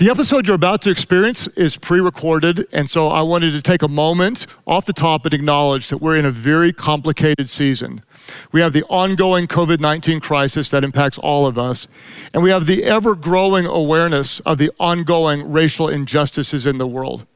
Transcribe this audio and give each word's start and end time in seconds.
The 0.00 0.08
episode 0.08 0.46
you're 0.46 0.54
about 0.54 0.80
to 0.82 0.90
experience 0.90 1.46
is 1.46 1.76
pre 1.76 2.00
recorded, 2.00 2.66
and 2.72 2.88
so 2.88 3.08
I 3.08 3.20
wanted 3.20 3.50
to 3.50 3.60
take 3.60 3.82
a 3.82 3.88
moment 3.88 4.46
off 4.66 4.86
the 4.86 4.94
top 4.94 5.26
and 5.26 5.34
acknowledge 5.34 5.88
that 5.88 5.98
we're 5.98 6.16
in 6.16 6.24
a 6.24 6.30
very 6.30 6.72
complicated 6.72 7.50
season. 7.50 8.02
We 8.50 8.62
have 8.62 8.72
the 8.72 8.82
ongoing 8.84 9.46
COVID 9.46 9.78
19 9.78 10.20
crisis 10.20 10.70
that 10.70 10.84
impacts 10.84 11.18
all 11.18 11.46
of 11.46 11.58
us, 11.58 11.86
and 12.32 12.42
we 12.42 12.48
have 12.48 12.64
the 12.64 12.84
ever 12.84 13.14
growing 13.14 13.66
awareness 13.66 14.40
of 14.40 14.56
the 14.56 14.70
ongoing 14.80 15.52
racial 15.52 15.86
injustices 15.90 16.64
in 16.64 16.78
the 16.78 16.86
world. 16.86 17.26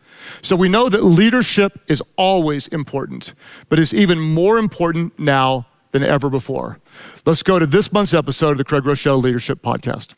So 0.40 0.56
we 0.56 0.70
know 0.70 0.88
that 0.88 1.04
leadership 1.04 1.82
is 1.86 2.02
always 2.16 2.66
important, 2.68 3.34
but 3.68 3.78
it's 3.78 3.92
even 3.92 4.18
more 4.18 4.56
important 4.56 5.18
now 5.18 5.66
than 5.90 6.02
ever 6.02 6.30
before. 6.30 6.80
Let's 7.26 7.42
go 7.42 7.58
to 7.58 7.66
this 7.66 7.92
month's 7.92 8.14
episode 8.14 8.52
of 8.52 8.56
the 8.56 8.64
Craig 8.64 8.84
Groeschel 8.84 9.22
Leadership 9.22 9.60
Podcast. 9.60 10.14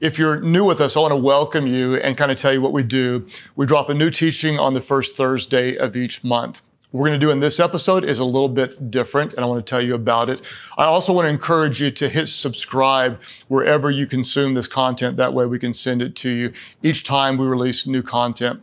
If 0.00 0.18
you're 0.18 0.40
new 0.40 0.64
with 0.64 0.80
us, 0.80 0.96
I 0.96 1.00
want 1.00 1.12
to 1.12 1.16
welcome 1.16 1.66
you 1.66 1.96
and 1.96 2.16
kind 2.16 2.30
of 2.32 2.38
tell 2.38 2.54
you 2.54 2.62
what 2.62 2.72
we 2.72 2.82
do. 2.82 3.26
We 3.54 3.66
drop 3.66 3.90
a 3.90 3.94
new 3.94 4.08
teaching 4.08 4.58
on 4.58 4.72
the 4.72 4.80
first 4.80 5.14
Thursday 5.14 5.76
of 5.76 5.94
each 5.94 6.24
month. 6.24 6.62
What 6.90 7.00
we're 7.00 7.08
going 7.08 7.20
to 7.20 7.26
do 7.26 7.30
in 7.30 7.40
this 7.40 7.60
episode 7.60 8.02
is 8.02 8.18
a 8.18 8.24
little 8.24 8.48
bit 8.48 8.90
different, 8.90 9.34
and 9.34 9.44
I 9.44 9.46
want 9.46 9.64
to 9.64 9.70
tell 9.70 9.82
you 9.82 9.94
about 9.94 10.30
it. 10.30 10.40
I 10.78 10.84
also 10.84 11.12
want 11.12 11.26
to 11.26 11.28
encourage 11.28 11.82
you 11.82 11.90
to 11.90 12.08
hit 12.08 12.30
subscribe 12.30 13.20
wherever 13.48 13.90
you 13.90 14.06
consume 14.06 14.54
this 14.54 14.66
content. 14.66 15.18
That 15.18 15.34
way, 15.34 15.44
we 15.44 15.58
can 15.58 15.74
send 15.74 16.00
it 16.00 16.16
to 16.16 16.30
you 16.30 16.54
each 16.82 17.04
time 17.04 17.36
we 17.36 17.44
release 17.44 17.86
new 17.86 18.02
content. 18.02 18.62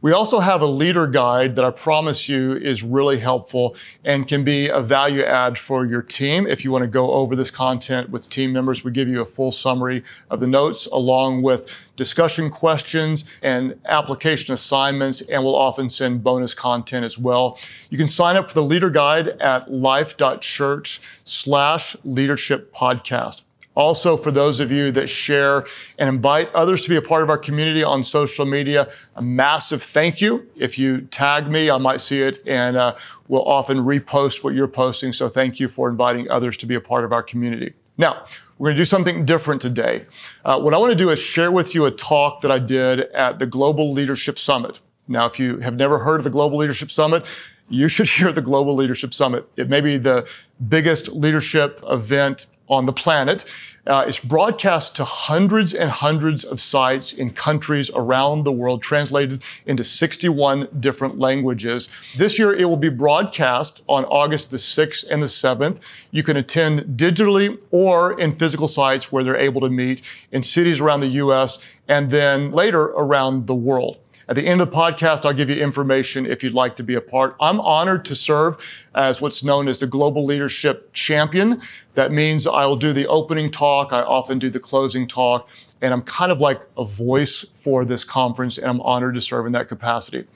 We 0.00 0.12
also 0.12 0.40
have 0.40 0.62
a 0.62 0.66
leader 0.66 1.06
guide 1.06 1.56
that 1.56 1.64
I 1.64 1.70
promise 1.70 2.28
you 2.28 2.54
is 2.54 2.82
really 2.82 3.18
helpful 3.18 3.76
and 4.04 4.26
can 4.26 4.44
be 4.44 4.68
a 4.68 4.80
value 4.80 5.22
add 5.22 5.58
for 5.58 5.84
your 5.84 6.02
team. 6.02 6.46
If 6.46 6.64
you 6.64 6.70
want 6.70 6.82
to 6.82 6.88
go 6.88 7.12
over 7.12 7.36
this 7.36 7.50
content 7.50 8.10
with 8.10 8.28
team 8.28 8.52
members, 8.52 8.84
we 8.84 8.90
give 8.90 9.08
you 9.08 9.20
a 9.20 9.26
full 9.26 9.52
summary 9.52 10.02
of 10.30 10.40
the 10.40 10.46
notes 10.46 10.86
along 10.86 11.42
with 11.42 11.70
discussion 11.96 12.50
questions 12.50 13.24
and 13.42 13.78
application 13.86 14.54
assignments, 14.54 15.20
and 15.22 15.42
we'll 15.42 15.56
often 15.56 15.90
send 15.90 16.22
bonus 16.22 16.54
content 16.54 17.04
as 17.04 17.18
well. 17.18 17.58
You 17.90 17.98
can 17.98 18.08
sign 18.08 18.36
up 18.36 18.48
for 18.48 18.54
the 18.54 18.62
leader 18.62 18.90
guide 18.90 19.28
at 19.40 19.70
life.church 19.70 21.00
slash 21.24 21.96
leadership 22.04 22.72
podcast. 22.72 23.42
Also, 23.78 24.16
for 24.16 24.32
those 24.32 24.58
of 24.58 24.72
you 24.72 24.90
that 24.90 25.06
share 25.06 25.64
and 25.98 26.08
invite 26.08 26.52
others 26.52 26.82
to 26.82 26.88
be 26.88 26.96
a 26.96 27.02
part 27.02 27.22
of 27.22 27.30
our 27.30 27.38
community 27.38 27.84
on 27.84 28.02
social 28.02 28.44
media, 28.44 28.90
a 29.14 29.22
massive 29.22 29.80
thank 29.80 30.20
you. 30.20 30.44
If 30.56 30.80
you 30.80 31.02
tag 31.02 31.46
me, 31.48 31.70
I 31.70 31.78
might 31.78 32.00
see 32.00 32.20
it 32.20 32.42
and 32.44 32.76
uh, 32.76 32.96
we'll 33.28 33.44
often 33.44 33.78
repost 33.78 34.42
what 34.42 34.52
you're 34.54 34.66
posting. 34.66 35.12
So 35.12 35.28
thank 35.28 35.60
you 35.60 35.68
for 35.68 35.88
inviting 35.88 36.28
others 36.28 36.56
to 36.56 36.66
be 36.66 36.74
a 36.74 36.80
part 36.80 37.04
of 37.04 37.12
our 37.12 37.22
community. 37.22 37.72
Now, 37.96 38.24
we're 38.58 38.70
going 38.70 38.76
to 38.76 38.80
do 38.80 38.84
something 38.84 39.24
different 39.24 39.62
today. 39.62 40.06
Uh, 40.44 40.58
what 40.58 40.74
I 40.74 40.78
want 40.78 40.90
to 40.90 40.98
do 40.98 41.10
is 41.10 41.20
share 41.20 41.52
with 41.52 41.72
you 41.72 41.84
a 41.84 41.92
talk 41.92 42.40
that 42.40 42.50
I 42.50 42.58
did 42.58 43.02
at 43.12 43.38
the 43.38 43.46
Global 43.46 43.92
Leadership 43.92 44.40
Summit. 44.40 44.80
Now, 45.06 45.26
if 45.26 45.38
you 45.38 45.58
have 45.58 45.76
never 45.76 46.00
heard 46.00 46.18
of 46.18 46.24
the 46.24 46.30
Global 46.30 46.58
Leadership 46.58 46.90
Summit, 46.90 47.24
you 47.68 47.86
should 47.86 48.08
hear 48.18 48.32
the 48.32 48.42
Global 48.42 48.74
Leadership 48.74 49.14
Summit. 49.14 49.48
It 49.56 49.68
may 49.68 49.80
be 49.80 49.98
the 49.98 50.28
biggest 50.68 51.10
leadership 51.10 51.80
event 51.88 52.48
on 52.68 52.86
the 52.86 52.92
planet. 52.92 53.44
Uh, 53.86 54.04
it's 54.06 54.20
broadcast 54.20 54.94
to 54.96 55.02
hundreds 55.02 55.72
and 55.72 55.90
hundreds 55.90 56.44
of 56.44 56.60
sites 56.60 57.14
in 57.14 57.30
countries 57.30 57.90
around 57.94 58.44
the 58.44 58.52
world, 58.52 58.82
translated 58.82 59.42
into 59.64 59.82
61 59.82 60.68
different 60.78 61.18
languages. 61.18 61.88
This 62.18 62.38
year, 62.38 62.52
it 62.52 62.66
will 62.66 62.76
be 62.76 62.90
broadcast 62.90 63.82
on 63.88 64.04
August 64.04 64.50
the 64.50 64.58
6th 64.58 65.08
and 65.10 65.22
the 65.22 65.26
7th. 65.26 65.80
You 66.10 66.22
can 66.22 66.36
attend 66.36 66.98
digitally 66.98 67.58
or 67.70 68.20
in 68.20 68.34
physical 68.34 68.68
sites 68.68 69.10
where 69.10 69.24
they're 69.24 69.36
able 69.36 69.62
to 69.62 69.70
meet 69.70 70.02
in 70.32 70.42
cities 70.42 70.80
around 70.80 71.00
the 71.00 71.08
U.S. 71.08 71.58
and 71.88 72.10
then 72.10 72.52
later 72.52 72.82
around 72.82 73.46
the 73.46 73.54
world. 73.54 73.96
At 74.28 74.36
the 74.36 74.46
end 74.46 74.60
of 74.60 74.70
the 74.70 74.76
podcast, 74.76 75.24
I'll 75.24 75.32
give 75.32 75.48
you 75.48 75.56
information 75.56 76.26
if 76.26 76.44
you'd 76.44 76.52
like 76.52 76.76
to 76.76 76.82
be 76.82 76.94
a 76.96 77.00
part. 77.00 77.34
I'm 77.40 77.60
honored 77.60 78.04
to 78.04 78.14
serve 78.14 78.62
as 78.94 79.22
what's 79.22 79.42
known 79.42 79.68
as 79.68 79.80
the 79.80 79.86
Global 79.86 80.26
Leadership 80.26 80.92
Champion. 80.92 81.62
That 81.94 82.12
means 82.12 82.46
I 82.46 82.66
will 82.66 82.76
do 82.76 82.92
the 82.92 83.06
opening 83.06 83.50
talk. 83.50 83.90
I 83.90 84.02
often 84.02 84.38
do 84.38 84.50
the 84.50 84.60
closing 84.60 85.08
talk. 85.08 85.48
And 85.80 85.94
I'm 85.94 86.02
kind 86.02 86.30
of 86.30 86.40
like 86.40 86.60
a 86.76 86.84
voice 86.84 87.42
for 87.54 87.86
this 87.86 88.04
conference, 88.04 88.58
and 88.58 88.66
I'm 88.68 88.82
honored 88.82 89.14
to 89.14 89.20
serve 89.22 89.46
in 89.46 89.52
that 89.52 89.68
capacity. 89.68 90.26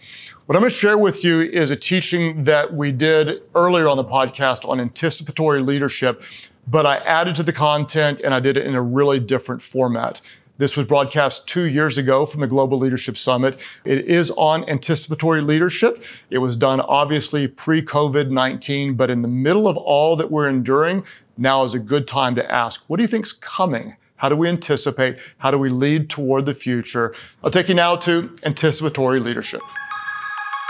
What 0.47 0.57
I'm 0.57 0.63
going 0.63 0.71
to 0.71 0.77
share 0.77 0.97
with 0.97 1.23
you 1.23 1.43
is 1.43 1.71
a 1.71 1.77
teaching 1.77 2.45
that 2.45 2.73
we 2.73 2.93
did 2.93 3.43
earlier 3.55 3.89
on 3.89 3.99
the 3.99 4.05
podcast 4.05 4.67
on 4.67 4.81
anticipatory 4.81 5.61
leadership, 5.61 6.23
but 6.67 6.87
I 6.87 6.97
added 6.99 7.35
to 7.35 7.43
the 7.43 7.53
content 7.53 8.21
and 8.23 8.33
I 8.33 8.41
did 8.41 8.57
it 8.57 8.67
in 8.67 8.75
a 8.75 8.83
really 8.83 9.19
different 9.19 9.61
format. 9.61 10.23
This 10.59 10.77
was 10.77 10.87
broadcast 10.87 11.49
two 11.49 11.65
years 11.65 11.97
ago 11.97 12.27
from 12.27 12.43
the 12.43 12.47
Global 12.47 12.77
Leadership 12.77 13.17
Summit. 13.17 13.59
It 13.87 14.05
is 14.05 14.31
on 14.33 14.69
anticipatory 14.69 15.41
leadership. 15.41 16.05
It 16.29 16.39
was 16.39 16.57
done 16.57 16.81
obviously 16.83 17.49
pre 17.49 17.81
COVID 17.81 18.31
19, 18.31 18.95
but 18.95 19.11
in 19.11 19.23
the 19.23 19.29
middle 19.29 19.67
of 19.67 19.79
all 19.79 20.15
that 20.17 20.31
we're 20.31 20.51
enduring, 20.51 21.05
now 21.39 21.65
is 21.65 21.73
a 21.73 21.79
good 21.79 22.07
time 22.07 22.35
to 22.35 22.53
ask 22.53 22.85
what 22.87 22.99
do 22.99 23.03
you 23.03 23.09
think's 23.09 23.33
coming? 23.33 23.97
How 24.17 24.29
do 24.29 24.37
we 24.37 24.47
anticipate? 24.47 25.19
How 25.39 25.51
do 25.51 25.59
we 25.59 25.71
lead 25.71 26.11
toward 26.11 26.45
the 26.45 26.55
future? 26.55 27.15
I'll 27.43 27.51
take 27.51 27.69
you 27.69 27.75
now 27.75 27.97
to 27.97 28.37
anticipatory 28.45 29.21
leadership. 29.21 29.63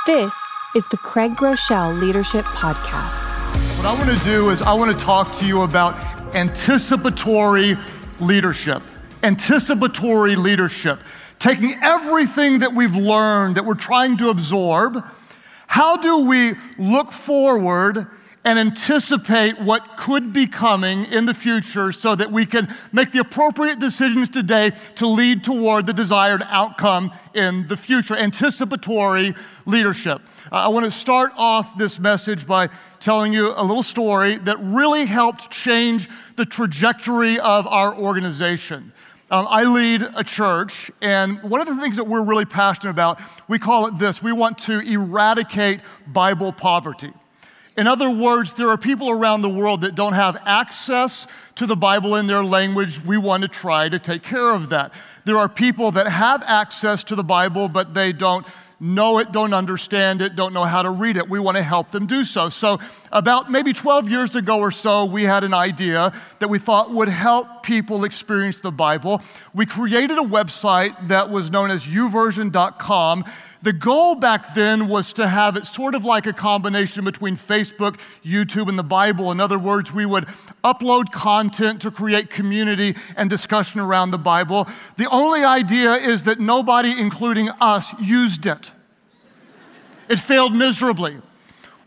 This 0.06 0.32
is 0.76 0.86
the 0.88 0.96
Craig 0.96 1.32
Groeschel 1.32 2.00
Leadership 2.00 2.44
Podcast. 2.44 3.78
What 3.78 3.86
I 3.86 3.94
want 3.94 4.16
to 4.16 4.24
do 4.24 4.50
is 4.50 4.62
I 4.62 4.72
want 4.72 4.96
to 4.96 5.04
talk 5.04 5.36
to 5.38 5.44
you 5.44 5.62
about 5.62 5.96
anticipatory 6.36 7.76
leadership 8.20 8.80
anticipatory 9.22 10.36
leadership, 10.36 11.00
taking 11.38 11.74
everything 11.82 12.60
that 12.60 12.74
we've 12.74 12.94
learned, 12.94 13.56
that 13.56 13.64
we're 13.64 13.74
trying 13.74 14.16
to 14.18 14.30
absorb. 14.30 15.04
How 15.66 15.96
do 15.96 16.26
we 16.26 16.54
look 16.78 17.12
forward 17.12 18.06
and 18.44 18.58
anticipate 18.58 19.60
what 19.60 19.96
could 19.96 20.32
be 20.32 20.46
coming 20.46 21.04
in 21.04 21.26
the 21.26 21.34
future 21.34 21.92
so 21.92 22.14
that 22.14 22.32
we 22.32 22.44
can 22.44 22.68
make 22.92 23.12
the 23.12 23.20
appropriate 23.20 23.78
decisions 23.78 24.28
today 24.28 24.72
to 24.96 25.06
lead 25.06 25.44
toward 25.44 25.86
the 25.86 25.92
desired 25.92 26.42
outcome 26.48 27.12
in 27.34 27.66
the 27.68 27.76
future? 27.76 28.16
Anticipatory 28.16 29.34
leadership. 29.64 30.22
Uh, 30.50 30.56
I 30.56 30.68
want 30.68 30.86
to 30.86 30.90
start 30.92 31.32
off 31.36 31.78
this 31.78 32.00
message 32.00 32.46
by 32.46 32.68
telling 32.98 33.32
you 33.32 33.52
a 33.56 33.62
little 33.62 33.82
story 33.82 34.38
that 34.38 34.58
really 34.60 35.06
helped 35.06 35.50
change 35.50 36.08
the 36.36 36.44
trajectory 36.44 37.38
of 37.38 37.66
our 37.68 37.94
organization. 37.94 38.92
Um, 39.32 39.46
I 39.48 39.64
lead 39.64 40.06
a 40.14 40.22
church, 40.22 40.90
and 41.00 41.42
one 41.42 41.62
of 41.62 41.66
the 41.66 41.76
things 41.76 41.96
that 41.96 42.04
we're 42.04 42.22
really 42.22 42.44
passionate 42.44 42.90
about, 42.90 43.18
we 43.48 43.58
call 43.58 43.86
it 43.86 43.98
this 43.98 44.22
we 44.22 44.30
want 44.30 44.58
to 44.58 44.80
eradicate 44.80 45.80
Bible 46.06 46.52
poverty. 46.52 47.14
In 47.78 47.86
other 47.86 48.10
words, 48.10 48.52
there 48.52 48.68
are 48.68 48.76
people 48.76 49.08
around 49.08 49.40
the 49.40 49.48
world 49.48 49.80
that 49.80 49.94
don't 49.94 50.12
have 50.12 50.36
access 50.44 51.26
to 51.54 51.64
the 51.64 51.76
Bible 51.76 52.16
in 52.16 52.26
their 52.26 52.44
language. 52.44 53.02
We 53.02 53.16
want 53.16 53.40
to 53.40 53.48
try 53.48 53.88
to 53.88 53.98
take 53.98 54.22
care 54.22 54.50
of 54.50 54.68
that. 54.68 54.92
There 55.24 55.38
are 55.38 55.48
people 55.48 55.92
that 55.92 56.08
have 56.08 56.42
access 56.42 57.02
to 57.04 57.16
the 57.16 57.24
Bible, 57.24 57.70
but 57.70 57.94
they 57.94 58.12
don't 58.12 58.46
know 58.82 59.18
it, 59.18 59.30
don't 59.30 59.54
understand 59.54 60.20
it, 60.20 60.34
don't 60.34 60.52
know 60.52 60.64
how 60.64 60.82
to 60.82 60.90
read 60.90 61.16
it. 61.16 61.30
We 61.30 61.38
want 61.38 61.56
to 61.56 61.62
help 61.62 61.92
them 61.92 62.06
do 62.06 62.24
so. 62.24 62.48
So, 62.48 62.80
about 63.12 63.48
maybe 63.50 63.72
12 63.72 64.10
years 64.10 64.34
ago 64.34 64.58
or 64.58 64.72
so, 64.72 65.04
we 65.04 65.22
had 65.22 65.44
an 65.44 65.54
idea 65.54 66.12
that 66.40 66.48
we 66.48 66.58
thought 66.58 66.90
would 66.90 67.08
help 67.08 67.62
people 67.62 68.04
experience 68.04 68.58
the 68.58 68.72
Bible. 68.72 69.22
We 69.54 69.66
created 69.66 70.18
a 70.18 70.22
website 70.22 71.08
that 71.08 71.30
was 71.30 71.50
known 71.52 71.70
as 71.70 71.86
youversion.com. 71.86 73.24
the 73.62 73.72
goal 73.72 74.16
back 74.16 74.54
then 74.56 74.88
was 74.88 75.12
to 75.12 75.28
have 75.28 75.56
it 75.56 75.64
sort 75.64 75.94
of 75.94 76.04
like 76.04 76.26
a 76.26 76.32
combination 76.32 77.04
between 77.04 77.36
Facebook, 77.36 78.00
YouTube, 78.24 78.68
and 78.68 78.76
the 78.76 78.82
Bible. 78.82 79.30
In 79.30 79.38
other 79.38 79.60
words, 79.60 79.92
we 79.92 80.04
would 80.04 80.26
upload 80.64 81.12
content 81.12 81.80
to 81.82 81.92
create 81.92 82.28
community 82.28 82.96
and 83.16 83.30
discussion 83.30 83.80
around 83.80 84.10
the 84.10 84.18
Bible. 84.18 84.66
The 84.96 85.08
only 85.08 85.44
idea 85.44 85.94
is 85.94 86.24
that 86.24 86.40
nobody, 86.40 86.92
including 86.98 87.50
us, 87.60 87.94
used 88.00 88.46
it. 88.46 88.72
It 90.08 90.18
failed 90.18 90.54
miserably. 90.54 91.16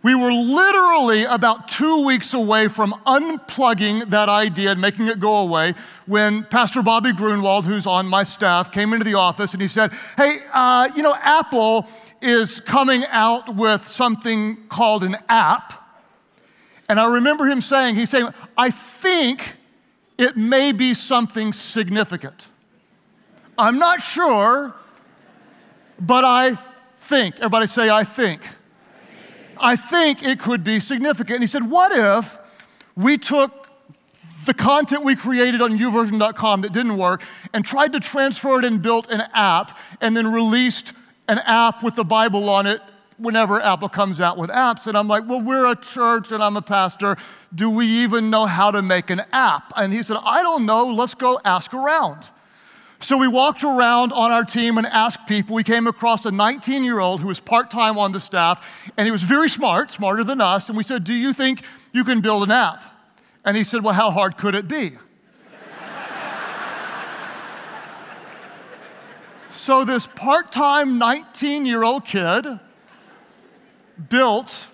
We 0.05 0.13
were 0.13 0.31
literally 0.31 1.23
about 1.23 1.67
two 1.67 2.05
weeks 2.05 2.35
away 2.35 2.67
from 2.67 2.93
unplugging 3.07 4.11
that 4.11 4.29
idea 4.29 4.69
and 4.69 4.79
making 4.79 5.07
it 5.07 5.19
go 5.19 5.37
away 5.37 5.73
when 6.05 6.43
Pastor 6.43 6.83
Bobby 6.83 7.09
Gruenewald, 7.09 7.63
who's 7.63 7.87
on 7.87 8.05
my 8.05 8.23
staff, 8.23 8.71
came 8.71 8.93
into 8.93 9.03
the 9.03 9.15
office 9.15 9.53
and 9.53 9.61
he 9.63 9.67
said, 9.67 9.91
Hey, 10.15 10.37
uh, 10.53 10.89
you 10.95 11.01
know, 11.01 11.15
Apple 11.19 11.87
is 12.21 12.59
coming 12.59 13.03
out 13.07 13.55
with 13.55 13.87
something 13.87 14.67
called 14.67 15.03
an 15.03 15.17
app. 15.27 15.73
And 16.87 16.99
I 16.99 17.15
remember 17.15 17.47
him 17.47 17.59
saying, 17.59 17.95
He's 17.95 18.11
saying, 18.11 18.29
I 18.55 18.69
think 18.69 19.55
it 20.19 20.37
may 20.37 20.71
be 20.71 20.93
something 20.93 21.51
significant. 21.51 22.47
I'm 23.57 23.79
not 23.79 24.03
sure, 24.03 24.75
but 25.99 26.23
I 26.23 26.59
think. 27.05 27.37
Everybody 27.37 27.67
say, 27.67 27.89
I 27.89 28.03
think. 28.03 28.41
I 29.57 29.75
think 29.75 30.23
it 30.23 30.39
could 30.39 30.63
be 30.63 30.79
significant. 30.79 31.35
And 31.35 31.43
he 31.43 31.47
said, 31.47 31.69
What 31.69 31.91
if 31.91 32.37
we 32.95 33.17
took 33.17 33.69
the 34.45 34.53
content 34.53 35.03
we 35.03 35.15
created 35.15 35.61
on 35.61 35.77
youversion.com 35.77 36.61
that 36.61 36.71
didn't 36.71 36.97
work 36.97 37.23
and 37.53 37.65
tried 37.65 37.93
to 37.93 37.99
transfer 37.99 38.59
it 38.59 38.65
and 38.65 38.81
built 38.81 39.09
an 39.09 39.23
app 39.33 39.77
and 40.01 40.15
then 40.15 40.31
released 40.31 40.93
an 41.27 41.39
app 41.39 41.83
with 41.83 41.95
the 41.95 42.03
Bible 42.03 42.47
on 42.49 42.67
it 42.67 42.81
whenever 43.17 43.61
Apple 43.61 43.89
comes 43.89 44.21
out 44.21 44.37
with 44.37 44.49
apps. 44.51 44.87
And 44.87 44.97
I'm 44.97 45.07
like, 45.07 45.27
well, 45.27 45.41
we're 45.41 45.65
a 45.65 45.75
church 45.75 46.31
and 46.31 46.43
I'm 46.43 46.57
a 46.57 46.61
pastor. 46.61 47.17
Do 47.53 47.69
we 47.69 47.87
even 48.03 48.29
know 48.29 48.45
how 48.45 48.71
to 48.71 48.81
make 48.81 49.09
an 49.09 49.21
app? 49.31 49.73
And 49.75 49.91
he 49.91 50.03
said, 50.03 50.17
I 50.23 50.43
don't 50.43 50.65
know. 50.65 50.85
Let's 50.85 51.15
go 51.15 51.39
ask 51.43 51.73
around. 51.73 52.29
So 53.05 53.17
we 53.19 53.27
walked 53.27 53.63
around 53.63 54.13
on 54.13 54.31
our 54.31 54.43
team 54.43 54.79
and 54.79 54.87
asked 54.87 55.27
people. 55.27 55.55
We 55.55 55.63
came 55.63 55.85
across 55.85 56.25
a 56.25 56.31
19 56.31 56.83
year 56.83 56.97
old 56.97 57.21
who 57.21 57.27
was 57.27 57.39
part 57.39 57.69
time 57.69 57.99
on 57.99 58.13
the 58.13 58.19
staff, 58.19 58.89
and 58.97 59.05
he 59.05 59.11
was 59.11 59.21
very 59.21 59.47
smart, 59.47 59.91
smarter 59.91 60.23
than 60.23 60.41
us. 60.41 60.69
And 60.69 60.77
we 60.77 60.83
said, 60.83 61.03
Do 61.03 61.13
you 61.13 61.31
think 61.31 61.61
you 61.93 62.03
can 62.03 62.21
build 62.21 62.41
an 62.41 62.49
app? 62.49 62.83
And 63.45 63.55
he 63.55 63.63
said, 63.63 63.83
Well, 63.83 63.93
how 63.93 64.09
hard 64.09 64.37
could 64.37 64.55
it 64.55 64.67
be? 64.67 64.93
so 69.51 69.85
this 69.85 70.07
part 70.07 70.51
time 70.51 70.97
19 70.97 71.67
year 71.67 71.83
old 71.83 72.05
kid 72.05 72.59
built 74.09 74.65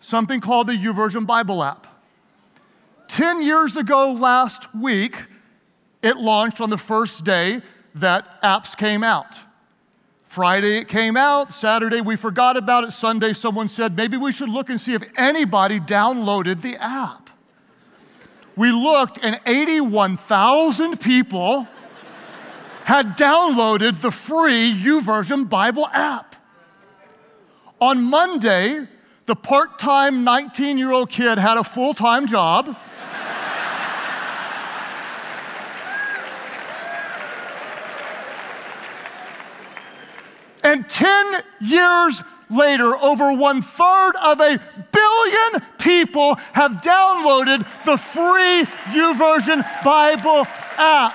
something 0.00 0.40
called 0.40 0.66
the 0.66 0.72
YouVersion 0.72 1.24
Bible 1.24 1.62
app. 1.62 1.86
10 3.06 3.44
years 3.44 3.76
ago 3.76 4.10
last 4.10 4.74
week, 4.74 5.14
it 6.02 6.16
launched 6.16 6.60
on 6.60 6.70
the 6.70 6.78
first 6.78 7.24
day 7.24 7.60
that 7.94 8.40
apps 8.42 8.76
came 8.76 9.02
out. 9.02 9.38
Friday 10.24 10.78
it 10.78 10.88
came 10.88 11.16
out, 11.16 11.50
Saturday 11.50 12.00
we 12.00 12.14
forgot 12.14 12.56
about 12.56 12.84
it, 12.84 12.92
Sunday 12.92 13.32
someone 13.32 13.68
said 13.68 13.96
maybe 13.96 14.16
we 14.16 14.30
should 14.30 14.50
look 14.50 14.68
and 14.68 14.78
see 14.78 14.94
if 14.94 15.02
anybody 15.16 15.80
downloaded 15.80 16.60
the 16.60 16.76
app. 16.76 17.30
We 18.54 18.70
looked 18.70 19.18
and 19.22 19.40
81,000 19.46 21.00
people 21.00 21.66
had 22.84 23.16
downloaded 23.16 24.00
the 24.00 24.10
free 24.10 24.72
YouVersion 24.72 25.48
Bible 25.48 25.86
app. 25.88 26.36
On 27.80 28.02
Monday, 28.02 28.86
the 29.26 29.36
part 29.36 29.78
time 29.78 30.24
19 30.24 30.78
year 30.78 30.90
old 30.90 31.10
kid 31.10 31.38
had 31.38 31.56
a 31.56 31.64
full 31.64 31.94
time 31.94 32.26
job. 32.26 32.76
And 40.68 40.86
10 40.86 41.42
years 41.60 42.22
later, 42.50 42.94
over 42.94 43.32
one 43.32 43.62
third 43.62 44.12
of 44.22 44.38
a 44.38 44.58
billion 44.92 45.62
people 45.78 46.34
have 46.52 46.82
downloaded 46.82 47.60
the 47.86 47.96
free 47.96 48.66
YouVersion 48.92 49.64
Bible 49.82 50.46
app. 50.76 51.14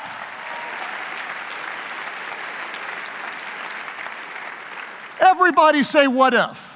Everybody 5.21 5.83
say, 5.83 6.07
What 6.07 6.33
if? 6.33 6.73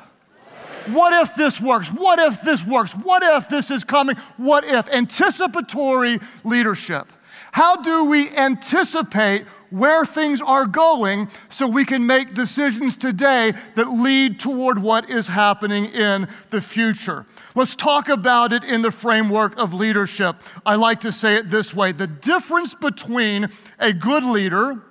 What 0.85 1.13
if 1.13 1.33
this 1.33 1.59
works? 1.59 1.89
What 1.89 2.19
if 2.19 2.41
this 2.41 2.63
works? 2.63 2.93
What 2.93 3.23
if 3.23 3.49
this 3.49 3.71
is 3.71 3.83
coming? 3.83 4.17
What 4.37 4.65
if? 4.65 4.87
Anticipatory 4.89 6.19
leadership. 6.43 7.11
How 7.51 7.77
do 7.77 8.05
we 8.05 8.29
anticipate 8.37 9.47
where 9.69 10.05
things 10.05 10.41
are 10.41 10.65
going 10.65 11.29
so 11.49 11.67
we 11.67 11.85
can 11.85 12.05
make 12.05 12.33
decisions 12.33 12.95
today 12.95 13.53
that 13.75 13.89
lead 13.89 14.39
toward 14.39 14.81
what 14.81 15.09
is 15.09 15.27
happening 15.27 15.85
in 15.85 16.27
the 16.49 16.61
future. 16.61 17.25
Let's 17.55 17.75
talk 17.75 18.09
about 18.09 18.53
it 18.53 18.63
in 18.63 18.81
the 18.81 18.91
framework 18.91 19.57
of 19.57 19.73
leadership. 19.73 20.37
I 20.65 20.75
like 20.75 21.01
to 21.01 21.11
say 21.11 21.35
it 21.35 21.49
this 21.49 21.73
way 21.73 21.91
the 21.91 22.07
difference 22.07 22.75
between 22.75 23.49
a 23.79 23.93
good 23.93 24.23
leader 24.23 24.81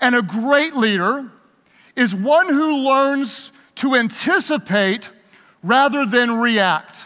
and 0.00 0.14
a 0.14 0.22
great 0.22 0.74
leader 0.74 1.30
is 1.96 2.14
one 2.14 2.48
who 2.48 2.88
learns 2.88 3.52
to 3.76 3.94
anticipate 3.94 5.10
rather 5.62 6.04
than 6.04 6.38
react. 6.38 7.04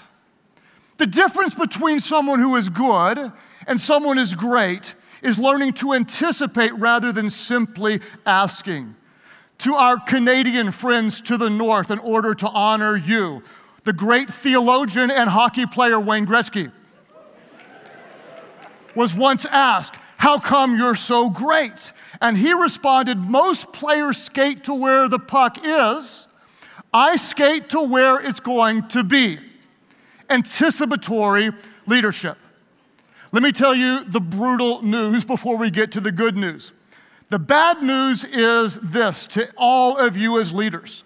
The 0.98 1.06
difference 1.06 1.54
between 1.54 2.00
someone 2.00 2.40
who 2.40 2.56
is 2.56 2.68
good 2.68 3.32
and 3.66 3.80
someone 3.80 4.16
who 4.16 4.22
is 4.22 4.34
great 4.34 4.94
is 5.26 5.38
learning 5.38 5.72
to 5.74 5.92
anticipate 5.92 6.72
rather 6.74 7.12
than 7.12 7.28
simply 7.28 8.00
asking. 8.24 8.94
To 9.58 9.74
our 9.74 9.98
Canadian 9.98 10.70
friends 10.70 11.20
to 11.22 11.36
the 11.36 11.50
north, 11.50 11.90
in 11.90 11.98
order 11.98 12.34
to 12.34 12.48
honor 12.48 12.96
you, 12.96 13.42
the 13.84 13.92
great 13.92 14.28
theologian 14.28 15.10
and 15.10 15.28
hockey 15.28 15.66
player 15.66 15.98
Wayne 15.98 16.26
Gretzky 16.26 16.70
was 18.94 19.14
once 19.14 19.44
asked, 19.46 19.96
How 20.16 20.38
come 20.38 20.76
you're 20.76 20.94
so 20.94 21.30
great? 21.30 21.92
And 22.20 22.36
he 22.36 22.52
responded, 22.52 23.18
Most 23.18 23.72
players 23.72 24.16
skate 24.16 24.64
to 24.64 24.74
where 24.74 25.08
the 25.08 25.18
puck 25.18 25.58
is. 25.62 26.26
I 26.92 27.16
skate 27.16 27.70
to 27.70 27.80
where 27.80 28.18
it's 28.20 28.40
going 28.40 28.88
to 28.88 29.04
be. 29.04 29.38
Anticipatory 30.30 31.50
leadership. 31.86 32.38
Let 33.36 33.42
me 33.42 33.52
tell 33.52 33.74
you 33.74 34.02
the 34.02 34.18
brutal 34.18 34.80
news 34.80 35.26
before 35.26 35.58
we 35.58 35.70
get 35.70 35.92
to 35.92 36.00
the 36.00 36.10
good 36.10 36.38
news. 36.38 36.72
The 37.28 37.38
bad 37.38 37.82
news 37.82 38.24
is 38.24 38.76
this 38.76 39.26
to 39.26 39.52
all 39.58 39.98
of 39.98 40.16
you 40.16 40.40
as 40.40 40.54
leaders 40.54 41.04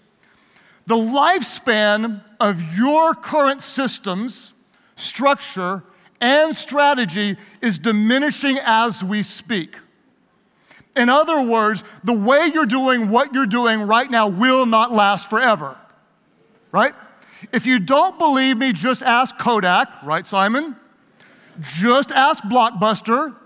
the 0.87 0.95
lifespan 0.95 2.23
of 2.39 2.63
your 2.77 3.17
current 3.17 3.63
systems, 3.63 4.55
structure, 4.95 5.83
and 6.21 6.55
strategy 6.55 7.37
is 7.61 7.81
diminishing 7.81 8.61
as 8.63 9.03
we 9.03 9.25
speak. 9.25 9.75
In 10.95 11.09
other 11.09 11.43
words, 11.43 11.83
the 12.05 12.13
way 12.13 12.49
you're 12.55 12.65
doing 12.65 13.11
what 13.11 13.35
you're 13.35 13.45
doing 13.45 13.83
right 13.83 14.09
now 14.09 14.29
will 14.29 14.67
not 14.67 14.93
last 14.93 15.29
forever, 15.29 15.77
right? 16.71 16.95
If 17.53 17.67
you 17.67 17.81
don't 17.81 18.21
believe 18.21 18.57
me, 18.57 18.73
just 18.73 19.03
ask 19.03 19.37
Kodak, 19.37 19.89
right, 20.05 20.25
Simon? 20.25 20.77
Just 21.61 22.11
ask 22.11 22.43
Blockbuster, 22.45 23.37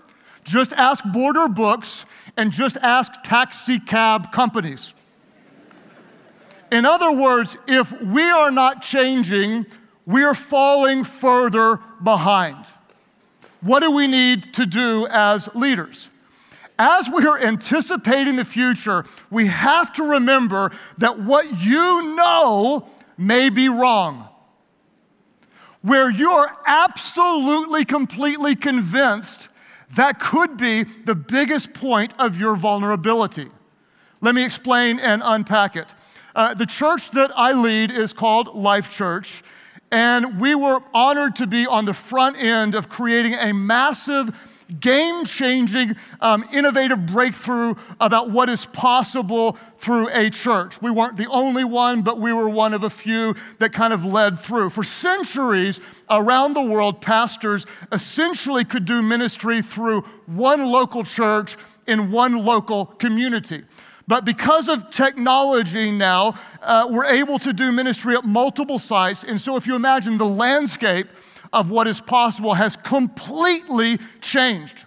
just 0.43 0.73
ask 0.73 1.03
Border 1.03 1.47
Books, 1.47 2.05
and 2.37 2.51
just 2.51 2.77
ask 2.77 3.11
taxi 3.23 3.79
cab 3.79 4.31
companies. 4.31 4.93
In 6.71 6.85
other 6.85 7.11
words, 7.11 7.57
if 7.67 7.91
we 8.01 8.23
are 8.23 8.51
not 8.51 8.81
changing, 8.81 9.65
we 10.05 10.23
are 10.23 10.35
falling 10.35 11.03
further 11.03 11.79
behind. 12.03 12.65
What 13.61 13.79
do 13.79 13.91
we 13.91 14.07
need 14.07 14.53
to 14.53 14.65
do 14.65 15.07
as 15.07 15.49
leaders? 15.55 16.09
As 16.77 17.09
we 17.09 17.25
are 17.25 17.39
anticipating 17.39 18.35
the 18.35 18.45
future, 18.45 19.05
we 19.29 19.47
have 19.47 19.93
to 19.93 20.03
remember 20.03 20.71
that 20.97 21.19
what 21.19 21.63
you 21.63 22.15
know 22.15 22.87
may 23.17 23.49
be 23.49 23.69
wrong 23.69 24.27
where 25.85 26.09
you're 26.09 26.51
absolutely, 26.65 27.85
completely 27.85 28.55
convinced 28.55 29.49
that 29.93 30.19
could 30.19 30.57
be 30.57 30.83
the 30.83 31.13
biggest 31.13 31.73
point 31.73 32.11
of 32.17 32.39
your 32.39 32.55
vulnerability. 32.55 33.47
Let 34.19 34.33
me 34.33 34.43
explain 34.43 34.97
and 34.99 35.21
unpack 35.23 35.75
it. 35.75 35.87
Uh, 36.33 36.55
the 36.55 36.65
church 36.65 37.11
that 37.11 37.31
I 37.37 37.51
lead 37.51 37.91
is 37.91 38.13
called 38.13 38.55
Life 38.55 38.91
Church, 38.91 39.43
and 39.91 40.39
we 40.39 40.55
were 40.55 40.81
honored 40.91 41.35
to 41.35 41.45
be 41.45 41.67
on 41.67 41.85
the 41.85 41.93
front 41.93 42.35
end 42.37 42.73
of 42.73 42.89
creating 42.89 43.35
a 43.35 43.53
massive 43.53 44.35
game 44.79 45.25
changing, 45.25 45.95
um, 46.21 46.45
innovative 46.53 47.05
breakthrough 47.05 47.75
about 47.99 48.31
what 48.31 48.49
is 48.49 48.65
possible 48.65 49.57
through 49.77 50.09
a 50.09 50.29
church. 50.29 50.81
We 50.81 50.91
weren't 50.91 51.17
the 51.17 51.29
only 51.29 51.63
one, 51.63 52.01
but 52.01 52.19
we 52.19 52.33
were 52.33 52.49
one 52.49 52.73
of 52.73 52.83
a 52.83 52.89
few 52.89 53.35
that 53.59 53.73
kind 53.73 53.93
of 53.93 54.03
led 54.03 54.39
through. 54.39 54.71
For 54.71 54.83
centuries 54.83 55.79
around 56.09 56.53
the 56.53 56.63
world, 56.63 57.01
pastors 57.01 57.65
essentially 57.91 58.65
could 58.65 58.85
do 58.85 59.01
ministry 59.01 59.61
through 59.61 60.01
one 60.25 60.65
local 60.65 61.03
church 61.03 61.57
in 61.87 62.11
one 62.11 62.45
local 62.45 62.85
community. 62.85 63.63
But 64.07 64.23
because 64.23 64.69
of 64.69 64.89
technology 64.91 65.91
now, 65.91 66.35
uh, 66.61 66.87
we're 66.91 67.05
able 67.05 67.39
to 67.39 67.53
do 67.53 67.71
ministry 67.71 68.15
at 68.15 68.23
multiple 68.23 68.77
sites. 68.77 69.23
And 69.23 69.41
so, 69.41 69.55
if 69.55 69.65
you 69.65 69.75
imagine 69.75 70.17
the 70.17 70.27
landscape 70.27 71.07
of 71.53 71.69
what 71.69 71.87
is 71.87 72.01
possible 72.01 72.53
has 72.53 72.75
completely 72.75 73.99
changed. 74.21 74.85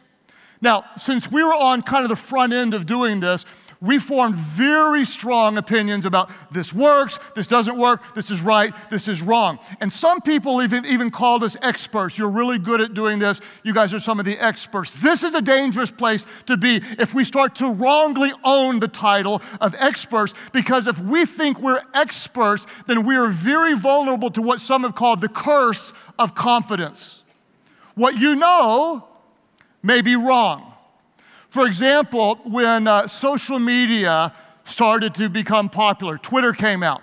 Now, 0.60 0.84
since 0.96 1.30
we 1.30 1.42
were 1.42 1.54
on 1.54 1.82
kind 1.82 2.04
of 2.04 2.08
the 2.08 2.16
front 2.16 2.52
end 2.52 2.74
of 2.74 2.86
doing 2.86 3.20
this, 3.20 3.44
we 3.80 3.98
formed 3.98 4.34
very 4.34 5.04
strong 5.04 5.56
opinions 5.56 6.04
about 6.04 6.30
this 6.50 6.72
works, 6.72 7.18
this 7.36 7.46
doesn't 7.46 7.76
work, 7.76 8.02
this 8.14 8.28
is 8.30 8.40
right, 8.40 8.74
this 8.90 9.06
is 9.06 9.22
wrong. 9.22 9.60
And 9.80 9.92
some 9.92 10.20
people 10.20 10.62
even, 10.62 10.84
even 10.84 11.12
called 11.12 11.44
us 11.44 11.56
experts. 11.62 12.18
You're 12.18 12.30
really 12.30 12.58
good 12.58 12.80
at 12.80 12.92
doing 12.92 13.20
this. 13.20 13.40
You 13.62 13.72
guys 13.72 13.94
are 13.94 14.00
some 14.00 14.18
of 14.18 14.24
the 14.24 14.36
experts. 14.36 14.94
This 14.94 15.22
is 15.22 15.34
a 15.34 15.40
dangerous 15.40 15.92
place 15.92 16.26
to 16.46 16.56
be 16.56 16.82
if 16.98 17.14
we 17.14 17.22
start 17.22 17.54
to 17.56 17.72
wrongly 17.72 18.32
own 18.42 18.80
the 18.80 18.88
title 18.88 19.42
of 19.60 19.76
experts, 19.78 20.34
because 20.52 20.88
if 20.88 20.98
we 20.98 21.24
think 21.24 21.60
we're 21.60 21.82
experts, 21.94 22.66
then 22.86 23.04
we 23.04 23.14
are 23.14 23.28
very 23.28 23.74
vulnerable 23.74 24.30
to 24.32 24.42
what 24.42 24.60
some 24.60 24.82
have 24.82 24.96
called 24.96 25.20
the 25.20 25.28
curse 25.28 25.92
of 26.18 26.34
confidence. 26.34 27.22
what 27.94 28.18
you 28.18 28.36
know 28.36 29.08
may 29.82 30.00
be 30.02 30.16
wrong. 30.16 30.72
For 31.48 31.66
example, 31.66 32.36
when 32.44 32.86
uh, 32.86 33.08
social 33.08 33.58
media 33.58 34.34
started 34.64 35.14
to 35.16 35.28
become 35.28 35.68
popular, 35.68 36.18
Twitter 36.18 36.52
came 36.52 36.82
out. 36.82 37.02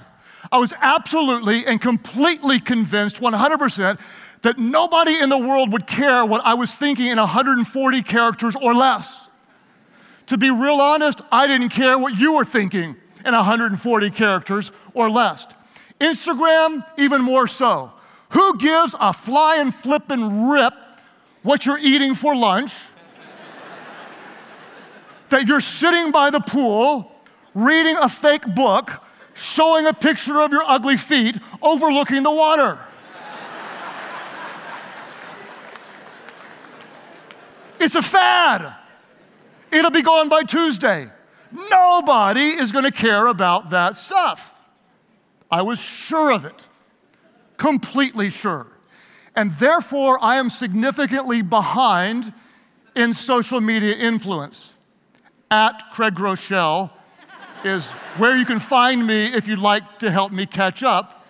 I 0.51 0.57
was 0.57 0.74
absolutely 0.79 1.65
and 1.65 1.81
completely 1.81 2.60
convinced, 2.60 3.19
100%, 3.19 4.00
that 4.43 4.60
nobody 4.60 5.19
in 5.19 5.29
the 5.29 5.38
world 5.38 5.74
would 5.74 5.88
care 5.88 6.24
what 6.24 6.45
I 6.45 6.53
was 6.53 6.74
thinking 6.74 7.07
in 7.07 7.17
140 7.17 8.01
characters 8.03 8.55
or 8.55 8.75
less. 8.75 9.27
To 10.27 10.38
be 10.38 10.51
real 10.51 10.79
honest, 10.79 11.22
I 11.31 11.48
didn't 11.48 11.69
care 11.69 11.98
what 11.98 12.17
you 12.17 12.34
were 12.34 12.45
thinking 12.45 12.95
in 13.25 13.34
140 13.34 14.12
characters 14.12 14.72
or 14.93 15.10
less. 15.10 15.48
Instagram, 16.00 16.86
even 16.98 17.22
more 17.22 17.48
so. 17.48 17.91
Who 18.36 18.58
gives 18.58 18.94
a 19.00 19.13
flying 19.13 19.72
flippin' 19.72 20.50
rip 20.50 20.74
what 21.42 21.65
you're 21.65 21.80
eating 21.80 22.15
for 22.15 22.36
lunch? 22.36 22.74
that 25.30 25.48
you're 25.48 25.62
sitting 25.62 26.12
by 26.12 26.30
the 26.30 26.39
pool, 26.39 27.12
reading 27.54 27.96
a 27.98 28.10
fake 28.10 28.46
book, 28.54 29.04
showing 29.34 29.86
a 29.86 29.94
picture 29.94 30.42
of 30.42 30.51
your 30.51 30.63
ugly 30.63 30.98
feet, 30.98 31.38
overlooking 31.62 32.24
the 32.24 32.32
water. 32.32 32.77
It's 37.80 37.96
a 37.96 38.01
fad. 38.01 38.75
It'll 39.72 39.92
be 39.92 40.01
gone 40.01 40.30
by 40.30 40.44
Tuesday. 40.44 41.10
Nobody 41.70 42.50
is 42.50 42.72
going 42.72 42.86
to 42.86 42.92
care 42.92 43.27
about 43.27 43.70
that 43.70 43.96
stuff. 43.96 44.62
I 45.50 45.62
was 45.62 45.80
sure 45.80 46.32
of 46.32 46.46
it, 46.46 46.68
completely 47.58 48.30
sure. 48.30 48.68
And 49.36 49.52
therefore, 49.54 50.18
I 50.22 50.38
am 50.38 50.50
significantly 50.50 51.42
behind 51.42 52.34
in 52.96 53.14
social 53.14 53.60
media 53.60 53.96
influence. 53.96 54.74
At 55.52 55.92
Craig 55.92 56.16
Groeschel 56.16 56.90
is 57.64 57.92
where 58.18 58.36
you 58.38 58.46
can 58.46 58.60
find 58.60 59.06
me 59.06 59.34
if 59.34 59.48
you'd 59.48 59.60
like 59.60 60.00
to 60.00 60.10
help 60.10 60.32
me 60.32 60.46
catch 60.46 60.84
up, 60.84 61.26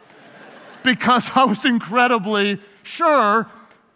because 0.83 1.31
I 1.35 1.45
was 1.45 1.65
incredibly 1.65 2.59
sure 2.83 3.49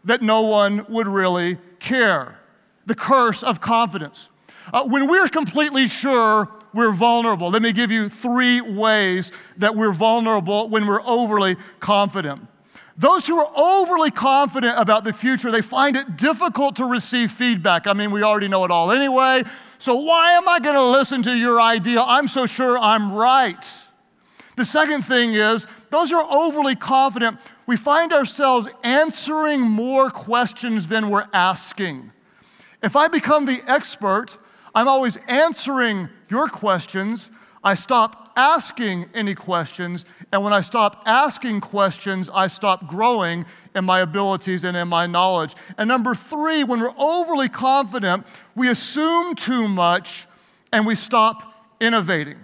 that 0.06 0.22
no 0.22 0.42
one 0.42 0.86
would 0.90 1.08
really 1.08 1.58
care 1.80 2.40
the 2.86 2.96
curse 2.96 3.44
of 3.44 3.62
confidence. 3.62 4.30
Uh, 4.74 4.84
when 4.86 5.08
we're 5.08 5.28
completely 5.28 5.88
sure 5.88 6.50
we're 6.74 6.92
vulnerable, 6.92 7.50
let 7.50 7.62
me 7.62 7.74
give 7.74 7.92
you 7.92 8.10
three 8.10 8.62
ways 8.62 9.32
that 9.58 9.76
we're 9.76 9.92
vulnerable 9.92 10.70
when 10.70 10.86
we're 10.86 11.02
overly 11.06 11.58
confident. 11.80 12.48
Those 12.98 13.26
who 13.26 13.40
are 13.40 13.52
overly 13.56 14.12
confident 14.12 14.78
about 14.78 15.06
the 15.06 15.14
future, 15.14 15.52
they 15.52 15.62
find 15.62 15.96
it 15.96 16.18
difficult 16.18 16.76
to 16.76 16.86
receive 16.86 17.32
feedback. 17.32 17.88
I 17.88 17.94
mean, 17.94 18.12
we 18.12 18.24
already 18.24 18.50
know 18.50 18.66
it 18.66 18.72
all 18.72 18.92
anyway. 18.92 19.44
So 19.78 19.96
why 19.96 20.34
am 20.34 20.50
I 20.50 20.60
going 20.60 20.76
to 20.76 20.86
listen 20.86 21.24
to 21.24 21.34
your 21.34 21.62
idea? 21.62 22.02
I'm 22.02 22.28
so 22.28 22.46
sure 22.46 22.78
I'm 22.78 23.14
right. 23.14 23.66
The 24.58 24.66
second 24.66 25.04
thing 25.04 25.34
is, 25.34 25.66
those 25.90 26.12
who 26.12 26.18
are 26.18 26.30
overly 26.30 26.76
confident, 26.76 27.40
we 27.66 27.78
find 27.78 28.12
ourselves 28.12 28.68
answering 28.84 29.62
more 29.62 30.10
questions 30.10 30.90
than 30.90 31.10
we're 31.10 31.30
asking. 31.32 32.12
If 32.84 32.98
I 32.98 33.08
become 33.08 33.46
the 33.46 33.64
expert, 33.66 34.38
I'm 34.76 34.90
always 34.90 35.18
answering 35.28 36.10
your 36.30 36.48
questions. 36.48 37.30
I 37.64 37.76
stop 37.76 38.32
asking 38.36 39.10
any 39.14 39.36
questions. 39.36 40.06
And 40.32 40.44
when 40.44 40.54
I 40.54 40.62
stop 40.62 41.04
asking 41.06 41.62
questions, 41.62 42.30
I 42.34 42.48
stop 42.48 42.88
growing 42.88 43.46
in 43.76 43.86
my 43.86 44.00
abilities 44.00 44.64
and 44.64 44.78
in 44.78 44.88
my 44.88 45.08
knowledge. 45.08 45.56
And 45.78 45.88
number 45.88 46.16
three, 46.16 46.64
when 46.64 46.80
we're 46.80 46.94
overly 46.98 47.50
confident, 47.50 48.26
we 48.56 48.70
assume 48.70 49.36
too 49.36 49.68
much 49.68 50.28
and 50.72 50.86
we 50.86 50.96
stop 50.96 51.54
innovating. 51.82 52.38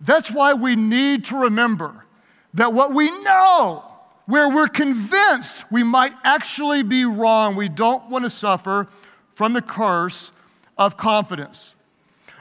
That's 0.00 0.30
why 0.30 0.54
we 0.54 0.76
need 0.76 1.26
to 1.26 1.36
remember 1.36 2.06
that 2.54 2.72
what 2.72 2.94
we 2.94 3.10
know, 3.22 3.84
where 4.26 4.48
we're 4.48 4.68
convinced 4.68 5.70
we 5.70 5.82
might 5.82 6.12
actually 6.24 6.82
be 6.82 7.04
wrong, 7.04 7.56
we 7.56 7.68
don't 7.68 8.08
want 8.08 8.24
to 8.24 8.30
suffer 8.30 8.88
from 9.34 9.52
the 9.52 9.62
curse 9.62 10.32
of 10.78 10.96
confidence. 10.96 11.74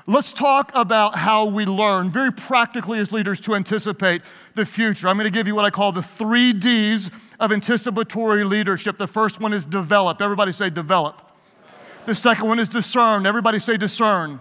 Let's 0.09 0.33
talk 0.33 0.71
about 0.73 1.15
how 1.15 1.45
we 1.45 1.65
learn 1.65 2.09
very 2.09 2.31
practically 2.31 2.97
as 2.97 3.11
leaders 3.11 3.39
to 3.41 3.53
anticipate 3.53 4.23
the 4.55 4.65
future. 4.65 5.07
I'm 5.07 5.17
going 5.17 5.31
to 5.31 5.37
give 5.37 5.45
you 5.45 5.53
what 5.53 5.65
I 5.65 5.69
call 5.69 5.91
the 5.91 6.01
three 6.01 6.51
D's 6.51 7.11
of 7.39 7.51
anticipatory 7.51 8.43
leadership. 8.43 8.97
The 8.97 9.05
first 9.05 9.39
one 9.39 9.53
is 9.53 9.67
develop. 9.67 10.19
Everybody 10.19 10.51
say 10.51 10.71
develop. 10.71 11.21
The 12.07 12.15
second 12.15 12.47
one 12.47 12.57
is 12.57 12.67
discern. 12.67 13.27
Everybody 13.27 13.59
say 13.59 13.77
discern. 13.77 14.39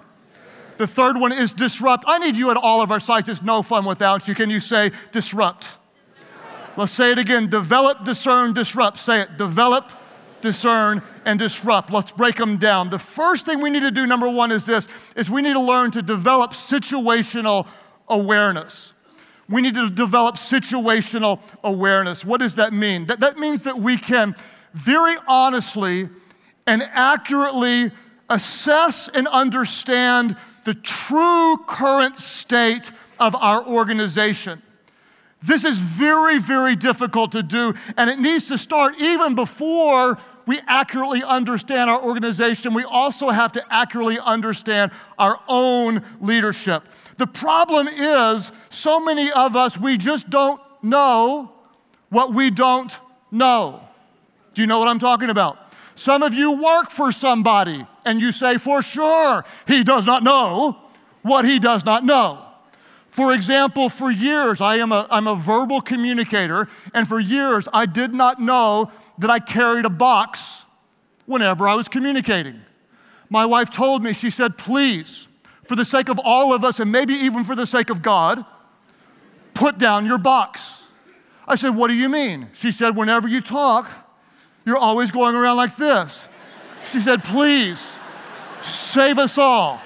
The 0.79 0.87
third 0.87 1.21
one 1.21 1.33
is 1.33 1.53
disrupt. 1.53 2.05
I 2.07 2.19
need 2.19 2.39
you 2.39 2.51
at 2.51 2.57
all 2.57 2.81
of 2.81 2.91
our 2.91 2.99
sites. 2.99 3.29
It's 3.29 3.43
no 3.43 3.61
fun 3.61 3.85
without 3.85 4.27
you. 4.27 4.35
Can 4.35 4.49
you 4.49 4.61
say 4.61 4.91
disrupt? 5.13 5.75
disrupt. 6.19 6.79
Let's 6.79 6.93
say 6.93 7.13
it 7.13 7.19
again. 7.19 7.51
Develop, 7.51 8.07
discern, 8.07 8.55
disrupt. 8.55 8.97
Say 8.97 9.21
it. 9.21 9.37
Develop, 9.37 9.93
discern, 10.40 11.02
and 11.25 11.38
disrupt. 11.38 11.92
Let's 11.92 12.12
break 12.12 12.37
them 12.37 12.57
down. 12.57 12.90
The 12.90 12.99
first 12.99 13.47
thing 13.47 13.61
we 13.61 13.71
need 13.71 13.80
to 13.80 13.90
do, 13.90 14.07
number 14.07 14.28
one, 14.28 14.52
is 14.52 14.64
this, 14.64 14.88
is 15.16 15.30
we 15.30 15.42
need 15.42 15.54
to 15.54 15.61
learn 15.61 15.90
to 15.92 16.02
develop 16.02 16.52
situational 16.52 17.66
awareness. 18.09 18.92
We 19.49 19.62
need 19.62 19.75
to 19.75 19.90
develop 19.90 20.37
situational 20.37 21.40
awareness. 21.64 22.25
What 22.25 22.40
does 22.40 22.57
that 22.57 22.73
mean? 22.73 23.07
That, 23.07 23.21
that 23.21 23.38
means 23.38 23.62
that 23.62 23.78
we 23.78 23.97
can 23.97 24.37
very 24.75 25.16
honestly 25.26 26.09
and 26.66 26.83
accurately 26.83 27.90
assess 28.28 29.09
and 29.09 29.26
understand 29.28 30.37
the 30.64 30.75
true 30.75 31.57
current 31.66 32.16
state 32.16 32.92
of 33.18 33.35
our 33.35 33.66
organization. 33.66 34.62
This 35.42 35.64
is 35.64 35.78
very, 35.78 36.38
very 36.38 36.75
difficult 36.75 37.33
to 37.33 37.42
do, 37.42 37.75
and 37.97 38.11
it 38.11 38.18
needs 38.18 38.49
to 38.49 38.59
start 38.59 39.00
even 39.00 39.35
before 39.35 40.18
we 40.47 40.61
accurately 40.66 41.23
understand 41.23 41.90
our 41.90 42.02
organization. 42.02 42.73
We 42.73 42.83
also 42.83 43.28
have 43.28 43.52
to 43.52 43.64
accurately 43.71 44.18
understand 44.18 44.90
our 45.18 45.38
own 45.47 46.02
leadership. 46.21 46.83
The 47.18 47.26
problem 47.26 47.87
is, 47.87 48.50
so 48.71 48.99
many 48.99 49.30
of 49.30 49.57
us, 49.57 49.78
we 49.78 49.99
just 49.99 50.30
don't 50.30 50.61
know 50.83 51.52
what 52.09 52.33
we 52.33 52.50
don't 52.50 52.90
know. 53.30 53.83
Do 54.54 54.62
you 54.62 54.66
know 54.66 54.78
what 54.78 54.88
I'm 54.88 54.99
talking 54.99 55.30
about? 55.30 55.59
Some 55.95 56.23
of 56.23 56.33
you 56.33 56.62
work 56.62 56.90
for 56.90 57.12
somebody 57.12 57.87
and 58.04 58.21
you 58.21 58.33
say, 58.33 58.57
for 58.57 58.83
sure, 58.83 59.45
he 59.66 59.85
does 59.85 60.07
not 60.07 60.25
know 60.25 60.78
what 61.23 61.45
he 61.45 61.59
does 61.59 61.85
not 61.85 62.04
know. 62.04 62.48
For 63.11 63.33
example, 63.33 63.88
for 63.88 64.11
years, 64.11 64.61
I 64.61 64.77
am 64.77 64.93
a, 64.93 65.07
I'm 65.11 65.27
a 65.27 65.35
verbal 65.35 65.81
communicator, 65.81 66.69
and 66.95 67.09
for 67.09 67.19
years, 67.19 67.67
I 67.73 67.87
did 67.87 68.15
not 68.15 68.41
know 68.41 68.91
that 69.19 69.31
I 69.31 69.38
carried 69.38 69.85
a 69.85 69.91
box 69.91 70.65
whenever 71.27 71.67
I 71.67 71.75
was 71.75 71.88
communicating. 71.88 72.61
My 73.31 73.45
wife 73.45 73.71
told 73.71 74.03
me, 74.03 74.12
she 74.12 74.31
said, 74.31 74.57
please, 74.57 75.27
for 75.67 75.77
the 75.77 75.85
sake 75.85 76.09
of 76.09 76.19
all 76.19 76.55
of 76.55 76.65
us, 76.65 76.81
and 76.81 76.91
maybe 76.91 77.15
even 77.15 77.45
for 77.45 77.55
the 77.55 77.67
sake 77.67 77.91
of 77.91 78.03
God, 78.03 78.45
put 79.55 79.79
down 79.79 80.07
your 80.07 80.19
box. 80.19 80.85
I 81.49 81.55
said, 81.55 81.75
What 81.75 81.88
do 81.88 81.95
you 81.95 82.09
mean? 82.09 82.49
She 82.55 82.71
said, 82.71 82.95
Whenever 82.95 83.27
you 83.27 83.41
talk, 83.41 83.91
you're 84.65 84.77
always 84.77 85.11
going 85.11 85.35
around 85.35 85.57
like 85.57 85.77
this. 85.77 86.27
She 86.85 87.00
said, 87.00 87.25
Please, 87.25 87.95
save 88.61 89.19
us 89.19 89.38
all. 89.38 89.81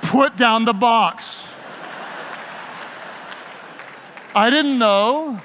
Put 0.00 0.36
down 0.36 0.64
the 0.64 0.72
box. 0.72 1.46
I 4.34 4.50
didn't 4.50 4.78
know. 4.78 5.40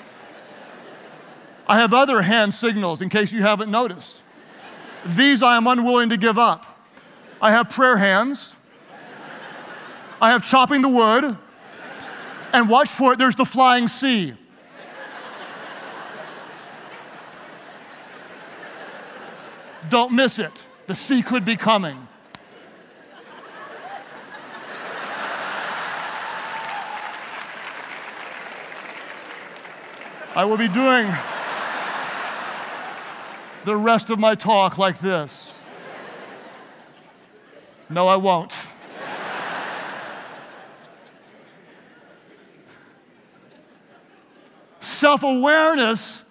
I 1.67 1.79
have 1.79 1.93
other 1.93 2.21
hand 2.21 2.53
signals 2.53 3.01
in 3.01 3.09
case 3.09 3.33
you 3.33 3.41
haven't 3.41 3.69
noticed. 3.69 4.21
These 5.05 5.43
I 5.43 5.57
am 5.57 5.67
unwilling 5.67 6.09
to 6.09 6.17
give 6.17 6.37
up. 6.37 6.65
I 7.41 7.51
have 7.51 7.69
prayer 7.69 7.97
hands. 7.97 8.55
I 10.21 10.31
have 10.31 10.43
chopping 10.43 10.81
the 10.81 10.89
wood. 10.89 11.37
And 12.53 12.69
watch 12.69 12.87
for 12.87 13.13
it, 13.13 13.19
there's 13.19 13.35
the 13.35 13.45
flying 13.45 13.87
C. 13.87 14.33
Don't 19.89 20.13
miss 20.13 20.39
it. 20.39 20.63
The 20.87 20.95
C 20.95 21.21
could 21.21 21.43
be 21.45 21.55
coming. 21.55 22.06
I 30.37 30.45
will 30.45 30.57
be 30.57 30.67
doing 30.67 31.07
the 33.65 33.75
rest 33.75 34.11
of 34.11 34.19
my 34.19 34.35
talk 34.35 34.77
like 34.77 34.99
this. 34.99 35.57
No, 37.89 38.07
I 38.07 38.17
won't. 38.17 38.53
Self 44.79 45.23
awareness 45.23 46.23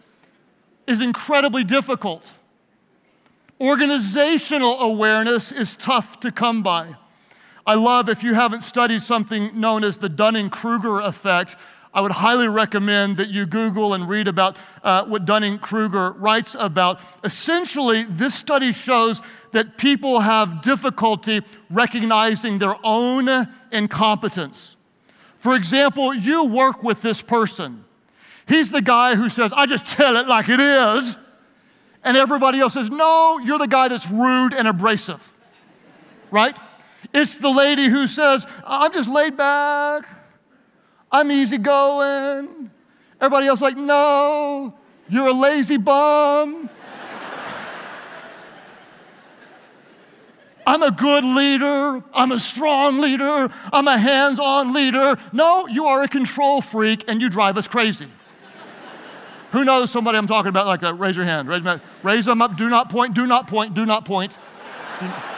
is 0.86 1.00
incredibly 1.00 1.64
difficult. 1.64 2.32
Organizational 3.60 4.78
awareness 4.78 5.50
is 5.50 5.75
tough 5.75 6.20
to 6.20 6.30
come 6.30 6.62
by. 6.62 6.94
I 7.66 7.75
love 7.75 8.08
if 8.08 8.22
you 8.22 8.34
haven't 8.34 8.62
studied 8.62 9.02
something 9.02 9.58
known 9.58 9.82
as 9.82 9.98
the 9.98 10.08
Dunning 10.08 10.48
Kruger 10.48 11.00
effect. 11.00 11.56
I 11.96 12.02
would 12.02 12.12
highly 12.12 12.46
recommend 12.46 13.16
that 13.16 13.30
you 13.30 13.46
Google 13.46 13.94
and 13.94 14.06
read 14.06 14.28
about 14.28 14.58
uh, 14.84 15.06
what 15.06 15.24
Dunning 15.24 15.58
Kruger 15.58 16.10
writes 16.10 16.54
about. 16.58 17.00
Essentially, 17.24 18.02
this 18.04 18.34
study 18.34 18.70
shows 18.70 19.22
that 19.52 19.78
people 19.78 20.20
have 20.20 20.60
difficulty 20.60 21.40
recognizing 21.70 22.58
their 22.58 22.76
own 22.84 23.48
incompetence. 23.72 24.76
For 25.38 25.56
example, 25.56 26.12
you 26.12 26.44
work 26.44 26.82
with 26.82 27.00
this 27.00 27.22
person. 27.22 27.86
He's 28.46 28.70
the 28.70 28.82
guy 28.82 29.14
who 29.14 29.30
says, 29.30 29.54
I 29.54 29.64
just 29.64 29.86
tell 29.86 30.18
it 30.18 30.28
like 30.28 30.50
it 30.50 30.60
is. 30.60 31.16
And 32.04 32.14
everybody 32.14 32.60
else 32.60 32.74
says, 32.74 32.90
No, 32.90 33.38
you're 33.38 33.58
the 33.58 33.66
guy 33.66 33.88
that's 33.88 34.10
rude 34.10 34.52
and 34.52 34.68
abrasive. 34.68 35.34
Right? 36.30 36.58
It's 37.14 37.38
the 37.38 37.48
lady 37.48 37.86
who 37.88 38.06
says, 38.06 38.46
I'm 38.66 38.92
just 38.92 39.08
laid 39.08 39.38
back. 39.38 40.06
I'm 41.10 41.30
easygoing. 41.30 42.70
Everybody 43.20 43.46
else 43.46 43.60
like, 43.60 43.76
no, 43.76 44.75
you're 45.08 45.28
a 45.28 45.32
lazy 45.32 45.76
bum. 45.76 46.68
I'm 50.66 50.82
a 50.82 50.90
good 50.90 51.25
leader. 51.25 52.02
I'm 52.12 52.32
a 52.32 52.40
strong 52.40 53.00
leader. 53.00 53.48
I'm 53.72 53.88
a 53.88 53.96
hands 53.98 54.38
on 54.38 54.72
leader. 54.75 55.16
No, 55.32 55.66
you 55.68 55.86
are 55.86 56.02
a 56.02 56.08
control 56.08 56.60
freak 56.60 57.04
and 57.08 57.22
you 57.22 57.30
drive 57.30 57.56
us 57.56 57.68
crazy. 57.68 58.08
Who 59.52 59.64
knows 59.64 59.90
somebody 59.90 60.18
I'm 60.18 60.26
talking 60.26 60.50
about 60.50 60.66
like 60.66 60.80
that? 60.80 60.94
Raise 60.94 61.16
your 61.16 61.25
hand. 61.25 61.48
Raise, 61.48 61.62
raise 62.02 62.25
them 62.25 62.42
up. 62.42 62.56
Do 62.56 62.68
not 62.68 62.90
point. 62.90 63.14
Do 63.14 63.26
not 63.26 63.46
point. 63.46 63.75
Do 63.75 63.86
not 63.86 64.04
point. 64.04 64.36
Do 64.98 65.06
not. 65.06 65.36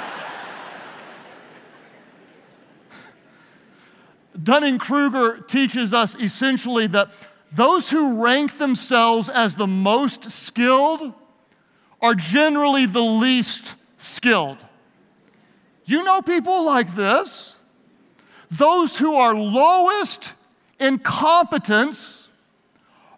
Dunning 4.42 4.78
Kruger 4.78 5.38
teaches 5.38 5.92
us 5.92 6.14
essentially 6.14 6.87
that 6.88 7.11
those 7.52 7.90
who 7.90 8.23
rank 8.23 8.59
themselves 8.59 9.28
as 9.28 9.54
the 9.54 9.66
most 9.66 10.30
skilled 10.30 11.12
are 12.00 12.14
generally 12.14 12.87
the 12.87 13.02
least 13.02 13.75
skilled. 13.97 14.64
You 15.85 16.04
know 16.04 16.23
people 16.23 16.64
like 16.64 16.95
this. 16.95 17.57
Those 18.50 18.99
who 18.99 19.14
are 19.14 19.35
lowest 19.35 20.33
in 20.78 20.99
competence 20.99 22.28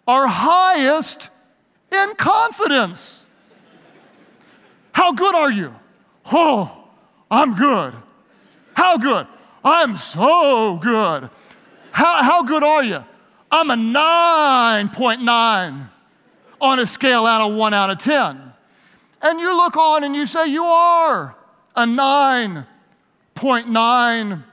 are 0.07 0.27
highest 0.27 1.29
in 1.91 2.15
confidence. 2.15 3.25
How 4.93 5.11
good 5.13 5.35
are 5.35 5.51
you? 5.51 5.75
Oh, 6.31 6.85
I'm 7.29 7.55
good. 7.55 7.93
How 8.73 8.97
good? 8.97 9.27
I'm 9.63 9.95
so 9.97 10.77
good. 10.77 11.29
How, 11.91 12.23
how 12.23 12.41
good 12.43 12.63
are 12.63 12.83
you? 12.83 13.03
I'm 13.51 13.69
a 13.69 13.75
9.9 13.75 15.89
on 16.61 16.79
a 16.79 16.85
scale 16.85 17.25
out 17.25 17.41
of 17.41 17.53
1 17.55 17.73
out 17.73 17.89
of 17.89 17.97
10. 17.97 18.53
And 19.21 19.39
you 19.39 19.55
look 19.55 19.77
on 19.77 20.03
and 20.03 20.13
you 20.15 20.25
say, 20.25 20.47
You 20.47 20.63
are 20.63 21.35
a 21.75 21.83
9.9 21.83 24.43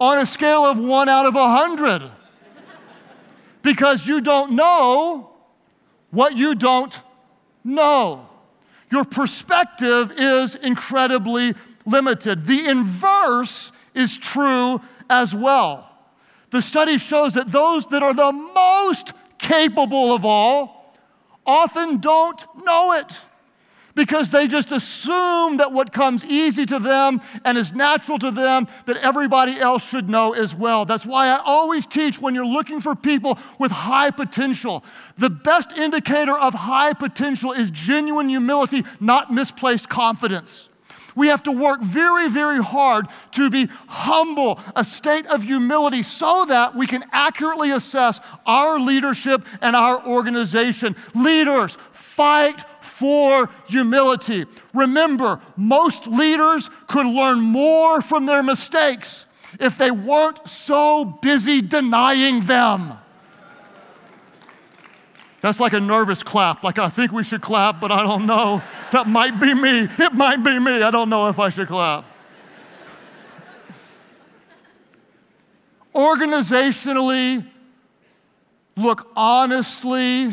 on 0.00 0.18
a 0.18 0.26
scale 0.26 0.64
of 0.64 0.78
1 0.78 1.08
out 1.08 1.26
of 1.26 1.34
100 1.34 2.12
because 3.62 4.06
you 4.06 4.20
don't 4.20 4.52
know 4.52 5.30
what 6.10 6.36
you 6.36 6.54
don't 6.54 6.96
know. 7.64 8.28
Your 8.90 9.04
perspective 9.04 10.12
is 10.16 10.54
incredibly 10.54 11.54
limited. 11.84 12.46
The 12.46 12.66
inverse 12.66 13.72
is 13.98 14.16
true 14.16 14.80
as 15.10 15.34
well. 15.34 15.90
The 16.50 16.62
study 16.62 16.96
shows 16.96 17.34
that 17.34 17.48
those 17.48 17.86
that 17.86 18.02
are 18.02 18.14
the 18.14 18.32
most 18.32 19.12
capable 19.38 20.12
of 20.14 20.24
all 20.24 20.94
often 21.46 21.98
don't 21.98 22.42
know 22.64 22.92
it 22.92 23.18
because 23.98 24.30
they 24.30 24.46
just 24.46 24.70
assume 24.70 25.56
that 25.56 25.72
what 25.72 25.92
comes 25.92 26.24
easy 26.24 26.64
to 26.64 26.78
them 26.78 27.20
and 27.44 27.58
is 27.58 27.72
natural 27.72 28.16
to 28.16 28.30
them 28.30 28.68
that 28.86 28.96
everybody 28.98 29.58
else 29.58 29.84
should 29.84 30.08
know 30.08 30.34
as 30.34 30.54
well. 30.54 30.84
That's 30.84 31.04
why 31.04 31.26
I 31.26 31.40
always 31.44 31.84
teach 31.84 32.20
when 32.20 32.32
you're 32.32 32.46
looking 32.46 32.80
for 32.80 32.94
people 32.94 33.38
with 33.58 33.72
high 33.72 34.12
potential, 34.12 34.84
the 35.16 35.28
best 35.28 35.72
indicator 35.72 36.38
of 36.38 36.54
high 36.54 36.92
potential 36.92 37.52
is 37.52 37.72
genuine 37.72 38.28
humility, 38.28 38.84
not 39.00 39.32
misplaced 39.34 39.88
confidence. 39.88 40.67
We 41.18 41.26
have 41.26 41.42
to 41.42 41.52
work 41.52 41.82
very, 41.82 42.30
very 42.30 42.62
hard 42.62 43.08
to 43.32 43.50
be 43.50 43.68
humble, 43.88 44.60
a 44.76 44.84
state 44.84 45.26
of 45.26 45.42
humility, 45.42 46.04
so 46.04 46.44
that 46.44 46.76
we 46.76 46.86
can 46.86 47.04
accurately 47.10 47.72
assess 47.72 48.20
our 48.46 48.78
leadership 48.78 49.44
and 49.60 49.74
our 49.74 50.06
organization. 50.06 50.94
Leaders, 51.16 51.76
fight 51.90 52.64
for 52.80 53.50
humility. 53.66 54.46
Remember, 54.72 55.40
most 55.56 56.06
leaders 56.06 56.70
could 56.86 57.06
learn 57.06 57.40
more 57.40 58.00
from 58.00 58.26
their 58.26 58.44
mistakes 58.44 59.26
if 59.58 59.76
they 59.76 59.90
weren't 59.90 60.48
so 60.48 61.04
busy 61.04 61.60
denying 61.60 62.44
them. 62.44 62.92
That's 65.48 65.60
like 65.60 65.72
a 65.72 65.80
nervous 65.80 66.22
clap. 66.22 66.62
Like, 66.62 66.78
I 66.78 66.90
think 66.90 67.10
we 67.10 67.22
should 67.22 67.40
clap, 67.40 67.80
but 67.80 67.90
I 67.90 68.02
don't 68.02 68.26
know. 68.26 68.62
That 68.92 69.06
might 69.06 69.40
be 69.40 69.54
me. 69.54 69.88
It 69.98 70.12
might 70.12 70.44
be 70.44 70.58
me. 70.58 70.82
I 70.82 70.90
don't 70.90 71.08
know 71.08 71.28
if 71.28 71.38
I 71.38 71.48
should 71.48 71.68
clap. 71.68 72.04
Organizationally, 75.94 77.48
look 78.76 79.10
honestly 79.16 80.24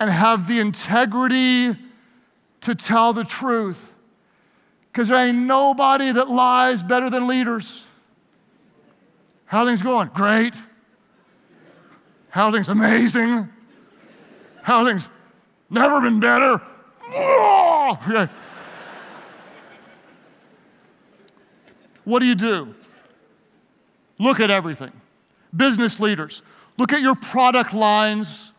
and 0.00 0.10
have 0.10 0.46
the 0.46 0.60
integrity 0.60 1.74
to 2.60 2.74
tell 2.74 3.14
the 3.14 3.24
truth. 3.24 3.90
Because 4.92 5.08
there 5.08 5.16
ain't 5.16 5.38
nobody 5.38 6.12
that 6.12 6.28
lies 6.28 6.82
better 6.82 7.08
than 7.08 7.26
leaders. 7.26 7.86
How 9.46 9.64
things 9.64 9.80
going? 9.80 10.10
Great. 10.12 10.52
How 12.28 12.52
things 12.52 12.68
amazing. 12.68 13.48
How 14.66 14.84
things 14.84 15.08
never 15.70 16.00
been 16.00 16.18
better. 16.18 16.60
What 22.02 22.18
do 22.18 22.26
you 22.26 22.34
do? 22.34 22.74
Look 24.18 24.40
at 24.40 24.50
everything. 24.50 24.90
Business 25.56 26.00
leaders, 26.00 26.42
look 26.78 26.92
at 26.92 27.00
your 27.00 27.14
product 27.14 27.74
lines, 27.74 28.50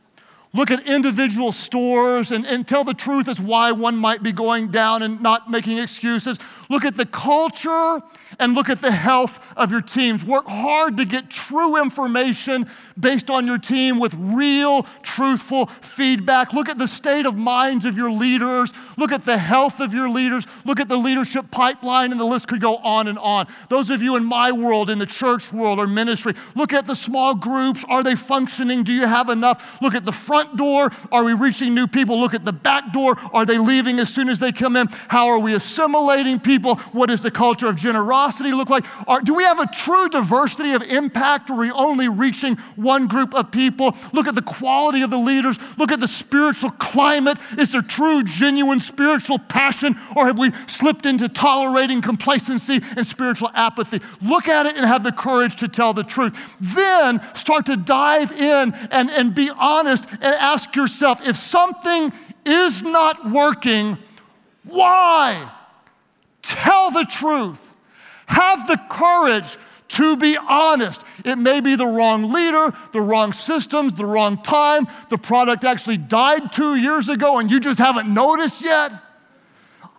look 0.54 0.72
at 0.72 0.88
individual 0.88 1.52
stores, 1.52 2.32
and, 2.32 2.48
and 2.48 2.66
tell 2.66 2.86
the 2.86 2.94
truth 2.94 3.28
as 3.28 3.42
why 3.42 3.74
one 3.74 3.98
might 3.98 4.24
be 4.24 4.32
going 4.32 4.70
down 4.70 5.04
and 5.04 5.22
not 5.22 5.52
making 5.52 5.78
excuses. 5.78 6.40
Look 6.70 6.86
at 6.86 6.96
the 6.96 7.06
culture 7.06 8.02
and 8.40 8.54
look 8.54 8.70
at 8.70 8.80
the 8.80 8.94
health 8.94 9.42
of 9.58 9.72
your 9.72 9.82
teams. 9.82 10.24
Work 10.24 10.48
hard 10.48 10.96
to 10.96 11.06
get 11.06 11.30
true 11.30 11.82
information 11.82 12.70
based 13.00 13.30
on 13.30 13.48
your 13.48 13.58
team 13.58 14.00
with 14.00 14.14
real, 14.16 14.84
truthful 15.02 15.68
feedback. 15.82 16.54
Look 16.54 16.70
at 16.70 16.78
the 16.78 16.88
state 16.88 17.26
of 17.26 17.36
minds 17.38 17.86
of 17.86 17.98
your 17.98 18.12
leaders. 18.12 18.74
Look 18.98 19.12
at 19.12 19.26
the 19.26 19.38
health 19.38 19.80
of 19.80 19.94
your 19.94 20.10
leaders. 20.10 20.46
Look 20.66 20.80
at 20.80 20.88
the 20.88 20.98
leadership 20.98 21.52
pipeline, 21.52 22.12
and 22.12 22.20
the 22.20 22.26
list 22.26 22.48
could 22.48 22.62
go 22.62 22.78
on 22.78 23.08
and 23.08 23.20
on. 23.20 23.48
Those 23.70 23.90
of 23.90 24.02
you 24.02 24.16
in 24.16 24.26
my 24.26 24.52
world, 24.52 24.90
in 24.90 25.00
the 25.00 25.06
church 25.06 25.52
world 25.54 25.80
or 25.80 25.88
ministry, 25.88 26.34
look 26.56 26.74
at 26.74 26.88
the 26.88 26.96
small 26.96 27.36
groups. 27.36 27.86
Are 27.88 28.04
they 28.04 28.16
functioning? 28.16 28.84
Do 28.84 28.92
you 28.92 29.06
have 29.06 29.30
enough? 29.30 29.82
Look 29.82 29.94
at 29.94 30.06
the 30.06 30.12
front 30.12 30.58
door. 30.58 30.92
Are 31.12 31.24
we 31.24 31.34
reaching 31.34 31.74
new 31.74 31.88
people? 31.88 32.20
Look 32.20 32.34
at 32.34 32.46
the 32.46 32.54
back 32.54 32.92
door. 32.94 33.18
Are 33.34 33.46
they 33.46 33.58
leaving 33.58 34.00
as 34.00 34.14
soon 34.14 34.30
as 34.30 34.40
they 34.40 34.52
come 34.52 34.76
in? 34.76 34.88
How 35.08 35.28
are 35.28 35.40
we 35.40 35.54
assimilating 35.54 36.40
people? 36.40 36.76
What 36.92 37.08
does 37.08 37.22
the 37.22 37.32
culture 37.32 37.68
of 37.68 37.76
generosity 37.76 38.52
look 38.52 38.70
like? 38.70 38.86
Are, 39.08 39.22
do 39.22 39.36
we 39.36 39.44
have 39.44 39.60
a 39.60 39.68
true 39.68 40.10
diversity 40.10 40.74
of 40.74 40.82
impact? 40.82 41.50
Are 41.50 41.56
we 41.56 41.72
only 41.72 42.08
reaching 42.08 42.58
one 42.88 43.08
group 43.08 43.36
of 43.36 43.52
people? 43.52 43.96
Look 44.14 44.28
at 44.28 44.36
the 44.36 44.42
quality 44.42 45.02
of 45.02 45.10
the 45.10 45.18
leaders. 45.18 45.60
Look 45.78 45.92
at 45.92 46.00
the 46.00 46.08
spiritual 46.08 46.72
climate. 46.72 47.38
Is 47.60 47.74
there 47.74 47.82
true, 47.82 48.24
genuine 48.24 48.80
spiritual 48.80 49.38
passion? 49.38 49.96
Or 50.16 50.26
have 50.26 50.40
we 50.40 50.52
slipped 50.66 51.06
into 51.06 51.28
tolerating 51.28 52.02
complacency 52.02 52.82
and 52.96 53.06
spiritual 53.06 53.52
apathy? 53.54 54.02
Look 54.22 54.48
at 54.48 54.66
it 54.66 54.78
and 54.78 54.86
have 54.86 55.04
the 55.04 55.12
courage 55.12 55.58
to 55.58 55.68
tell 55.68 55.94
the 55.94 56.04
truth. 56.04 56.56
Then 56.60 57.22
start 57.36 57.66
to 57.68 57.76
dive 57.76 58.32
in 58.32 58.74
and, 58.92 59.10
and 59.12 59.36
be 59.36 59.52
honest 59.52 60.06
and 60.10 60.24
ask 60.24 60.76
yourself 60.76 61.28
if 61.28 61.36
something 61.36 62.14
is 62.46 62.82
not 62.82 63.30
working, 63.30 63.98
why? 64.64 65.52
Tell 66.42 66.92
the 66.92 67.06
truth. 67.06 67.74
Have 68.28 68.68
the 68.68 68.80
courage 68.90 69.58
to 69.90 70.18
be 70.18 70.38
honest. 70.38 71.02
It 71.24 71.38
may 71.38 71.62
be 71.62 71.76
the 71.76 71.88
wrong 71.88 72.32
leader, 72.32 72.74
the 72.94 73.02
wrong 73.02 73.34
systems, 73.34 73.94
the 73.94 74.06
wrong 74.06 74.42
time. 74.42 74.88
The 75.10 75.18
product 75.18 75.64
actually 75.64 75.98
died 75.98 76.52
two 76.52 76.76
years 76.76 77.10
ago 77.10 77.40
and 77.40 77.50
you 77.50 77.60
just 77.60 77.80
haven't 77.80 78.12
noticed 78.14 78.64
yet. 78.64 78.92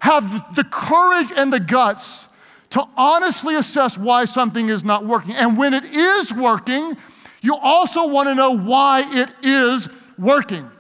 have 0.01 0.55
the 0.55 0.65
courage 0.65 1.33
and 1.35 1.53
the 1.53 1.61
guts 1.61 2.29
to 2.71 2.85
honestly 2.97 3.55
assess 3.55 3.97
why 3.97 4.25
something 4.27 4.69
is 4.69 4.85
not 4.85 5.05
working. 5.05 5.35
And 5.35 5.57
when 5.57 5.75
it 5.75 5.85
is 5.85 6.33
working, 6.33 6.97
you 7.41 7.57
also 7.57 8.07
want 8.07 8.29
to 8.29 8.35
know 8.35 8.57
why 8.57 9.05
it 9.07 9.33
is 9.43 9.89
working. 10.19 10.71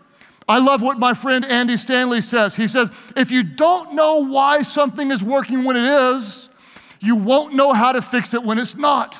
I 0.49 0.59
love 0.59 0.83
what 0.83 0.99
my 0.99 1.15
friend 1.15 1.45
Andy 1.45 1.77
Stanley 1.77 2.21
says. 2.21 2.55
He 2.55 2.69
says, 2.69 2.91
if 3.17 3.31
you 3.31 3.43
don't 3.43 3.95
know 3.95 4.25
why 4.25 4.63
something 4.63 5.11
is 5.11 5.23
working 5.23 5.65
when 5.65 5.77
it 5.77 5.85
is, 5.85 6.48
you 7.01 7.17
won't 7.17 7.55
know 7.55 7.73
how 7.73 7.93
to 7.93 8.03
fix 8.03 8.35
it 8.35 8.43
when 8.43 8.59
it's 8.59 8.77
not. 8.77 9.19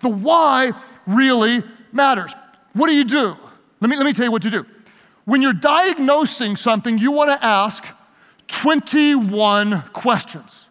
The 0.00 0.08
why 0.08 0.72
really 1.06 1.62
matters. 1.92 2.34
What 2.72 2.86
do 2.88 2.94
you 2.94 3.04
do? 3.04 3.36
Let 3.80 3.90
me, 3.90 3.96
let 3.96 4.04
me 4.04 4.12
tell 4.12 4.24
you 4.24 4.32
what 4.32 4.42
to 4.42 4.50
do. 4.50 4.66
When 5.24 5.42
you're 5.42 5.52
diagnosing 5.52 6.56
something, 6.56 6.98
you 6.98 7.12
want 7.12 7.30
to 7.30 7.44
ask 7.44 7.84
21 8.48 9.82
questions. 9.92 10.68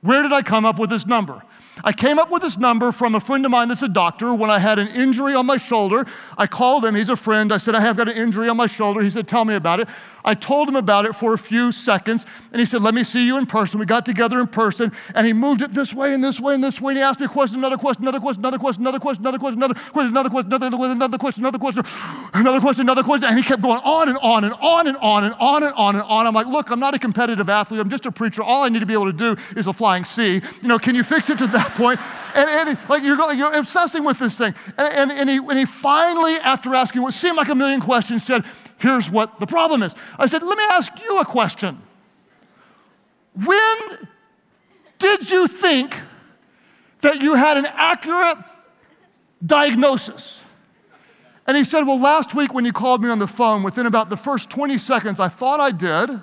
Where 0.00 0.22
did 0.22 0.32
I 0.32 0.42
come 0.42 0.64
up 0.64 0.78
with 0.78 0.90
this 0.90 1.06
number? 1.06 1.42
I 1.82 1.92
came 1.92 2.18
up 2.18 2.30
with 2.30 2.42
this 2.42 2.56
number 2.56 2.92
from 2.92 3.14
a 3.14 3.20
friend 3.20 3.44
of 3.44 3.50
mine 3.50 3.68
that's 3.68 3.82
a 3.82 3.88
doctor. 3.88 4.32
When 4.34 4.50
I 4.50 4.58
had 4.58 4.78
an 4.78 4.88
injury 4.88 5.34
on 5.34 5.46
my 5.46 5.56
shoulder, 5.56 6.06
I 6.38 6.46
called 6.46 6.84
him. 6.84 6.94
He's 6.94 7.08
a 7.08 7.16
friend. 7.16 7.52
I 7.52 7.58
said, 7.58 7.74
I 7.74 7.80
have 7.80 7.96
got 7.96 8.08
an 8.08 8.16
injury 8.16 8.48
on 8.48 8.56
my 8.56 8.66
shoulder. 8.66 9.02
He 9.02 9.10
said, 9.10 9.26
Tell 9.26 9.44
me 9.44 9.54
about 9.54 9.80
it. 9.80 9.88
I 10.24 10.32
told 10.32 10.68
him 10.68 10.76
about 10.76 11.04
it 11.04 11.14
for 11.14 11.34
a 11.34 11.38
few 11.38 11.70
seconds, 11.70 12.24
and 12.50 12.58
he 12.58 12.64
said, 12.64 12.80
Let 12.80 12.94
me 12.94 13.04
see 13.04 13.26
you 13.26 13.36
in 13.36 13.44
person. 13.44 13.78
We 13.78 13.84
got 13.84 14.06
together 14.06 14.40
in 14.40 14.46
person, 14.46 14.90
and 15.14 15.26
he 15.26 15.34
moved 15.34 15.60
it 15.60 15.70
this 15.70 15.92
way 15.92 16.14
and 16.14 16.24
this 16.24 16.40
way 16.40 16.54
and 16.54 16.64
this 16.64 16.80
way. 16.80 16.92
And 16.92 16.98
he 16.98 17.02
asked 17.02 17.20
me 17.20 17.26
a 17.26 17.28
question, 17.28 17.58
another 17.58 17.76
question, 17.76 18.04
another 18.04 18.20
question, 18.20 18.40
another 18.42 18.58
question, 18.58 18.82
another 18.82 18.98
question, 18.98 19.22
another 19.22 19.38
question, 19.38 19.62
another 19.62 19.74
question, 19.74 20.10
another 20.14 20.30
question, 20.30 20.50
another 20.50 20.78
question, 20.78 20.90
another 20.94 21.18
question, 21.18 21.44
another 21.44 21.58
question, 21.58 21.84
another 22.34 22.60
question, 22.60 22.80
another 22.82 23.02
question. 23.02 23.28
And 23.28 23.38
he 23.38 23.44
kept 23.44 23.60
going 23.60 23.80
on 23.84 24.08
and 24.08 24.18
on 24.18 24.44
and 24.44 24.54
on 24.54 24.86
and 24.86 24.96
on 24.96 25.24
and 25.24 25.34
on 25.38 25.62
and 25.62 25.74
on 25.74 25.94
and 25.94 26.04
on. 26.04 26.26
I'm 26.26 26.34
like, 26.34 26.46
Look, 26.46 26.70
I'm 26.70 26.80
not 26.80 26.94
a 26.94 26.98
competitive 26.98 27.50
athlete. 27.50 27.80
I'm 27.80 27.90
just 27.90 28.06
a 28.06 28.12
preacher. 28.12 28.42
All 28.42 28.62
I 28.62 28.70
need 28.70 28.80
to 28.80 28.86
be 28.86 28.94
able 28.94 29.06
to 29.06 29.12
do 29.12 29.36
is 29.56 29.66
a 29.66 29.72
flying 29.74 30.04
C. 30.04 30.40
You 30.62 30.68
know, 30.68 30.78
can 30.78 30.94
you 30.94 31.02
fix 31.02 31.28
it 31.28 31.36
to 31.38 31.46
that 31.48 31.74
point? 31.74 32.00
And, 32.34 32.48
and 32.48 32.78
like 32.88 33.02
you're, 33.02 33.16
going, 33.16 33.38
you're 33.38 33.52
obsessing 33.54 34.04
with 34.04 34.18
this 34.18 34.38
thing. 34.38 34.54
And, 34.78 34.88
and, 34.88 35.12
and, 35.12 35.30
he, 35.30 35.36
and 35.36 35.58
he 35.58 35.66
finally, 35.66 36.34
after 36.36 36.74
asking 36.74 37.02
what 37.02 37.12
seemed 37.12 37.36
like 37.36 37.48
a 37.48 37.54
million 37.54 37.80
questions, 37.80 38.24
said, 38.24 38.44
Here's 38.78 39.10
what 39.10 39.40
the 39.40 39.46
problem 39.46 39.82
is. 39.82 39.94
I 40.18 40.26
said, 40.26 40.42
Let 40.42 40.58
me 40.58 40.64
ask 40.70 40.92
you 41.00 41.20
a 41.20 41.24
question. 41.24 41.80
When 43.34 43.78
did 44.98 45.30
you 45.30 45.46
think 45.46 46.00
that 47.00 47.20
you 47.20 47.34
had 47.34 47.56
an 47.56 47.66
accurate 47.66 48.38
diagnosis? 49.44 50.44
And 51.46 51.56
he 51.56 51.64
said, 51.64 51.82
Well, 51.82 51.98
last 51.98 52.34
week 52.34 52.54
when 52.54 52.64
you 52.64 52.72
called 52.72 53.02
me 53.02 53.10
on 53.10 53.18
the 53.18 53.26
phone, 53.26 53.62
within 53.62 53.86
about 53.86 54.08
the 54.08 54.16
first 54.16 54.50
20 54.50 54.78
seconds, 54.78 55.20
I 55.20 55.28
thought 55.28 55.60
I 55.60 55.70
did, 55.70 56.22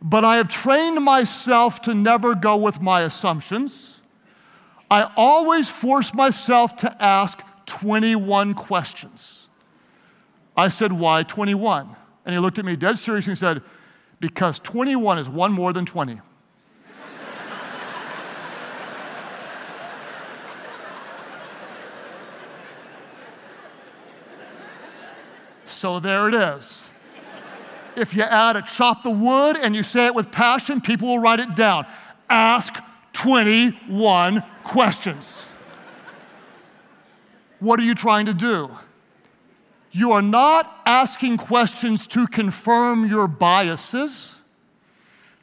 but 0.00 0.24
I 0.24 0.36
have 0.36 0.48
trained 0.48 1.02
myself 1.02 1.82
to 1.82 1.94
never 1.94 2.34
go 2.34 2.56
with 2.56 2.80
my 2.80 3.02
assumptions. 3.02 4.02
I 4.90 5.10
always 5.16 5.70
force 5.70 6.12
myself 6.14 6.76
to 6.78 7.02
ask 7.02 7.40
21 7.66 8.54
questions. 8.54 9.48
I 10.56 10.68
said, 10.68 10.92
Why 10.92 11.22
21? 11.22 11.96
And 12.24 12.34
he 12.34 12.38
looked 12.38 12.58
at 12.58 12.64
me 12.64 12.76
dead 12.76 12.98
serious 12.98 13.26
and 13.26 13.36
said, 13.36 13.62
Because 14.20 14.58
21 14.60 15.18
is 15.18 15.28
one 15.28 15.52
more 15.52 15.72
than 15.72 15.84
20. 15.84 16.20
so 25.66 26.00
there 26.00 26.28
it 26.28 26.34
is. 26.34 26.82
If 27.96 28.14
you 28.14 28.22
add 28.22 28.56
a 28.56 28.62
chop 28.62 29.02
the 29.02 29.10
wood 29.10 29.56
and 29.56 29.76
you 29.76 29.82
say 29.82 30.06
it 30.06 30.14
with 30.14 30.32
passion, 30.32 30.80
people 30.80 31.08
will 31.08 31.18
write 31.18 31.40
it 31.40 31.54
down. 31.54 31.86
Ask 32.28 32.82
21 33.12 34.42
questions. 34.64 35.44
What 37.60 37.78
are 37.78 37.82
you 37.82 37.94
trying 37.94 38.26
to 38.26 38.34
do? 38.34 38.70
You 39.96 40.10
are 40.10 40.22
not 40.22 40.80
asking 40.84 41.36
questions 41.36 42.08
to 42.08 42.26
confirm 42.26 43.06
your 43.06 43.28
biases. 43.28 44.34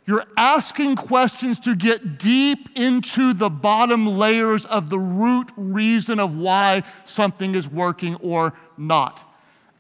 You're 0.06 0.26
asking 0.36 0.98
questions 0.98 1.58
to 1.60 1.74
get 1.74 2.20
deep 2.20 2.78
into 2.78 3.32
the 3.32 3.50
bottom 3.50 4.06
layers 4.06 4.66
of 4.66 4.90
the 4.90 5.00
root 5.00 5.50
reason 5.56 6.20
of 6.20 6.36
why 6.38 6.84
something 7.06 7.56
is 7.56 7.70
working 7.70 8.16
or 8.16 8.54
not. 8.78 9.26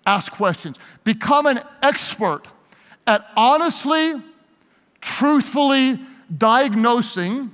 Ask 0.06 0.32
questions. 0.32 0.80
Become 1.04 1.48
an 1.48 1.60
expert 1.84 2.44
at 3.06 3.30
honestly, 3.36 4.14
truthfully 5.02 6.00
diagnosing 6.38 7.52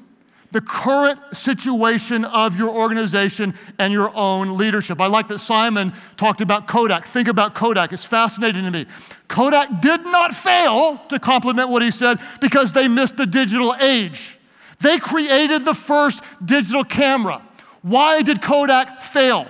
the 0.51 0.61
current 0.61 1.19
situation 1.33 2.23
of 2.25 2.57
your 2.57 2.69
organization 2.69 3.53
and 3.79 3.91
your 3.91 4.15
own 4.15 4.57
leadership. 4.57 5.01
I 5.01 5.07
like 5.07 5.27
that 5.27 5.39
Simon 5.39 5.93
talked 6.15 6.41
about 6.41 6.67
Kodak. 6.67 7.05
Think 7.05 7.27
about 7.27 7.53
Kodak, 7.53 7.91
it's 7.91 8.05
fascinating 8.05 8.63
to 8.63 8.71
me. 8.71 8.85
Kodak 9.27 9.81
did 9.81 10.03
not 10.05 10.33
fail 10.33 10.97
to 11.09 11.19
compliment 11.19 11.69
what 11.69 11.81
he 11.81 11.91
said 11.91 12.19
because 12.39 12.71
they 12.71 12.87
missed 12.87 13.17
the 13.17 13.25
digital 13.25 13.75
age. 13.79 14.37
They 14.79 14.99
created 14.99 15.65
the 15.65 15.73
first 15.73 16.23
digital 16.43 16.83
camera. 16.83 17.41
Why 17.81 18.21
did 18.21 18.41
Kodak 18.41 19.01
fail? 19.01 19.47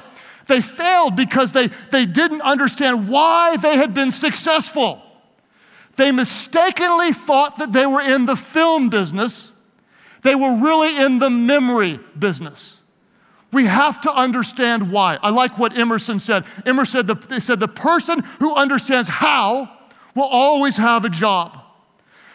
They 0.48 0.62
failed 0.62 1.16
because 1.16 1.52
they, 1.52 1.68
they 1.92 2.06
didn't 2.06 2.42
understand 2.42 3.10
why 3.10 3.58
they 3.58 3.76
had 3.76 3.94
been 3.94 4.12
successful. 4.12 5.02
They 5.98 6.12
mistakenly 6.12 7.12
thought 7.12 7.58
that 7.58 7.74
they 7.74 7.86
were 7.86 8.02
in 8.02 8.26
the 8.26 8.36
film 8.36 8.90
business 8.90 9.52
they 10.28 10.36
were 10.36 10.58
really 10.58 11.06
in 11.06 11.20
the 11.20 11.30
memory 11.30 12.02
business. 12.20 12.82
We 13.54 13.66
have 13.66 14.02
to 14.02 14.14
understand 14.14 14.92
why. 14.92 15.18
I 15.24 15.30
like 15.30 15.58
what 15.58 15.78
Emerson 15.78 16.20
said. 16.20 16.44
Emerson 16.66 17.08
said 17.08 17.30
the, 17.30 17.40
said, 17.40 17.60
the 17.62 17.68
person 17.70 18.20
who 18.40 18.54
understands 18.54 19.08
how 19.08 19.72
will 20.16 20.26
always 20.26 20.76
have 20.76 21.06
a 21.06 21.10
job. 21.10 21.62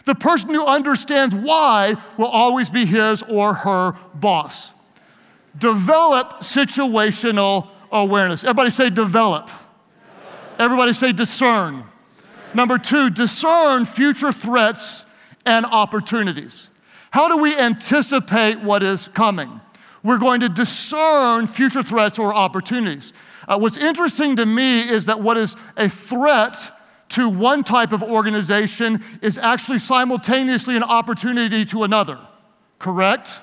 The 0.06 0.14
person 0.14 0.48
who 0.54 0.64
understands 0.64 1.34
why 1.34 1.96
will 2.16 2.28
always 2.28 2.70
be 2.70 2.86
his 2.86 3.22
or 3.24 3.52
her 3.52 3.92
boss. 4.14 4.72
Develop 5.58 6.40
situational 6.40 7.68
awareness. 7.92 8.42
Everybody 8.42 8.70
say 8.70 8.88
develop. 8.88 9.50
Everybody 10.58 10.94
say 10.94 11.12
discern. 11.12 11.84
Number 12.54 12.78
two, 12.78 13.10
discern 13.10 13.84
future 13.84 14.32
threats 14.32 15.04
and 15.44 15.66
opportunities. 15.66 16.70
How 17.12 17.28
do 17.28 17.36
we 17.36 17.54
anticipate 17.56 18.60
what 18.60 18.82
is 18.82 19.08
coming? 19.08 19.60
We're 20.02 20.18
going 20.18 20.40
to 20.40 20.48
discern 20.48 21.46
future 21.46 21.82
threats 21.82 22.18
or 22.18 22.34
opportunities. 22.34 23.12
Uh, 23.46 23.58
what's 23.58 23.76
interesting 23.76 24.36
to 24.36 24.46
me 24.46 24.88
is 24.88 25.04
that 25.06 25.20
what 25.20 25.36
is 25.36 25.54
a 25.76 25.90
threat 25.90 26.56
to 27.10 27.28
one 27.28 27.64
type 27.64 27.92
of 27.92 28.02
organization 28.02 29.04
is 29.20 29.36
actually 29.36 29.78
simultaneously 29.78 30.74
an 30.74 30.82
opportunity 30.82 31.66
to 31.66 31.82
another, 31.82 32.18
correct? 32.78 33.42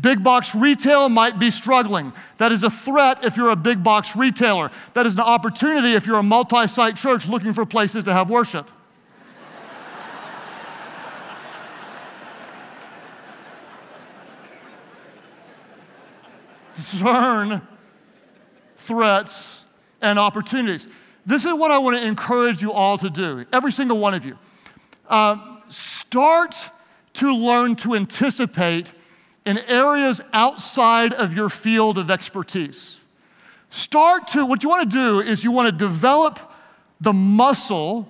Big 0.00 0.22
box 0.22 0.54
retail 0.54 1.08
might 1.08 1.40
be 1.40 1.50
struggling. 1.50 2.12
That 2.38 2.52
is 2.52 2.62
a 2.62 2.70
threat 2.70 3.24
if 3.24 3.36
you're 3.36 3.50
a 3.50 3.56
big 3.56 3.82
box 3.82 4.14
retailer. 4.14 4.70
That 4.94 5.04
is 5.04 5.14
an 5.14 5.20
opportunity 5.20 5.94
if 5.94 6.06
you're 6.06 6.18
a 6.18 6.22
multi 6.22 6.68
site 6.68 6.94
church 6.94 7.26
looking 7.26 7.54
for 7.54 7.66
places 7.66 8.04
to 8.04 8.12
have 8.12 8.30
worship. 8.30 8.70
Discern 16.94 17.62
threats 18.76 19.66
and 20.00 20.18
opportunities. 20.18 20.88
This 21.26 21.44
is 21.44 21.54
what 21.54 21.70
I 21.70 21.78
want 21.78 21.96
to 21.96 22.06
encourage 22.06 22.60
you 22.60 22.72
all 22.72 22.98
to 22.98 23.10
do, 23.10 23.44
every 23.52 23.72
single 23.72 23.98
one 23.98 24.14
of 24.14 24.24
you. 24.24 24.38
Uh, 25.08 25.36
start 25.68 26.54
to 27.14 27.34
learn 27.34 27.76
to 27.76 27.94
anticipate 27.94 28.92
in 29.44 29.58
areas 29.58 30.20
outside 30.32 31.12
of 31.12 31.34
your 31.34 31.48
field 31.48 31.98
of 31.98 32.10
expertise. 32.10 33.00
Start 33.68 34.28
to, 34.28 34.46
what 34.46 34.62
you 34.62 34.68
want 34.68 34.90
to 34.90 34.96
do 34.96 35.20
is 35.20 35.44
you 35.44 35.50
want 35.50 35.66
to 35.66 35.72
develop 35.72 36.38
the 37.00 37.12
muscle 37.12 38.08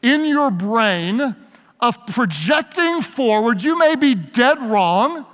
in 0.00 0.24
your 0.24 0.50
brain 0.50 1.36
of 1.80 2.06
projecting 2.06 3.02
forward. 3.02 3.62
You 3.62 3.78
may 3.78 3.96
be 3.96 4.14
dead 4.14 4.60
wrong. 4.62 5.26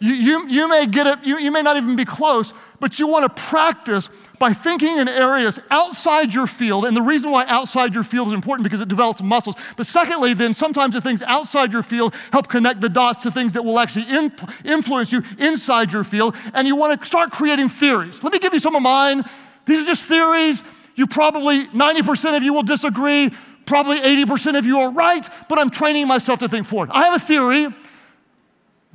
You, 0.00 0.14
you, 0.14 0.48
you 0.48 0.68
may 0.68 0.86
get 0.86 1.06
it, 1.06 1.24
you, 1.24 1.38
you 1.38 1.50
may 1.50 1.62
not 1.62 1.76
even 1.76 1.94
be 1.94 2.04
close, 2.04 2.52
but 2.80 2.98
you 2.98 3.06
want 3.06 3.24
to 3.24 3.42
practice 3.42 4.10
by 4.38 4.52
thinking 4.52 4.98
in 4.98 5.08
areas 5.08 5.58
outside 5.70 6.34
your 6.34 6.46
field. 6.46 6.84
And 6.84 6.96
the 6.96 7.02
reason 7.02 7.30
why 7.30 7.46
outside 7.46 7.94
your 7.94 8.02
field 8.02 8.28
is 8.28 8.34
important 8.34 8.64
because 8.64 8.80
it 8.80 8.88
develops 8.88 9.22
muscles. 9.22 9.56
But 9.76 9.86
secondly, 9.86 10.34
then 10.34 10.52
sometimes 10.52 10.94
the 10.94 11.00
things 11.00 11.22
outside 11.22 11.72
your 11.72 11.84
field 11.84 12.14
help 12.32 12.48
connect 12.48 12.80
the 12.80 12.88
dots 12.88 13.22
to 13.22 13.30
things 13.30 13.52
that 13.52 13.64
will 13.64 13.78
actually 13.78 14.06
in, 14.10 14.32
influence 14.64 15.12
you 15.12 15.22
inside 15.38 15.92
your 15.92 16.04
field. 16.04 16.34
And 16.52 16.66
you 16.66 16.74
want 16.76 17.00
to 17.00 17.06
start 17.06 17.30
creating 17.30 17.68
theories. 17.68 18.22
Let 18.22 18.32
me 18.32 18.40
give 18.40 18.52
you 18.52 18.60
some 18.60 18.74
of 18.74 18.82
mine. 18.82 19.24
These 19.64 19.84
are 19.84 19.86
just 19.86 20.02
theories. 20.02 20.62
You 20.96 21.06
probably, 21.06 21.66
90% 21.66 22.36
of 22.36 22.42
you 22.42 22.52
will 22.52 22.62
disagree, 22.62 23.30
probably 23.64 23.98
80% 23.98 24.58
of 24.58 24.66
you 24.66 24.80
are 24.80 24.90
right, 24.90 25.26
but 25.48 25.58
I'm 25.58 25.70
training 25.70 26.06
myself 26.06 26.40
to 26.40 26.48
think 26.48 26.66
forward. 26.66 26.90
I 26.92 27.04
have 27.04 27.14
a 27.14 27.24
theory 27.24 27.68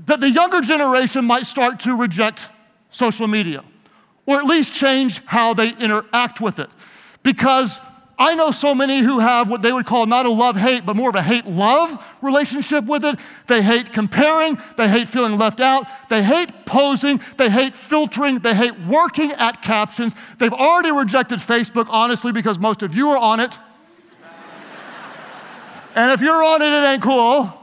that 0.05 0.19
the 0.19 0.29
younger 0.29 0.61
generation 0.61 1.25
might 1.25 1.45
start 1.45 1.79
to 1.81 1.95
reject 1.95 2.49
social 2.89 3.27
media, 3.27 3.63
or 4.25 4.37
at 4.37 4.45
least 4.45 4.73
change 4.73 5.21
how 5.25 5.53
they 5.53 5.69
interact 5.77 6.41
with 6.41 6.59
it. 6.59 6.69
Because 7.23 7.81
I 8.19 8.35
know 8.35 8.51
so 8.51 8.75
many 8.75 8.99
who 8.99 9.19
have 9.19 9.49
what 9.49 9.61
they 9.61 9.71
would 9.71 9.85
call 9.85 10.05
not 10.05 10.25
a 10.25 10.29
love 10.29 10.57
hate, 10.57 10.85
but 10.85 10.97
more 10.97 11.09
of 11.09 11.15
a 11.15 11.21
hate 11.21 11.45
love 11.45 12.05
relationship 12.21 12.83
with 12.83 13.05
it. 13.05 13.17
They 13.47 13.61
hate 13.61 13.93
comparing, 13.93 14.57
they 14.75 14.89
hate 14.89 15.07
feeling 15.07 15.37
left 15.37 15.61
out, 15.61 15.87
they 16.09 16.21
hate 16.21 16.65
posing, 16.65 17.21
they 17.37 17.49
hate 17.49 17.73
filtering, 17.73 18.39
they 18.39 18.53
hate 18.53 18.77
working 18.81 19.31
at 19.31 19.61
captions. 19.61 20.15
They've 20.37 20.51
already 20.51 20.91
rejected 20.91 21.39
Facebook, 21.39 21.87
honestly, 21.89 22.33
because 22.33 22.59
most 22.59 22.83
of 22.83 22.93
you 22.93 23.07
are 23.09 23.17
on 23.17 23.39
it. 23.39 23.57
and 25.95 26.11
if 26.11 26.19
you're 26.19 26.43
on 26.43 26.61
it, 26.61 26.67
it 26.67 26.87
ain't 26.87 27.01
cool. 27.01 27.58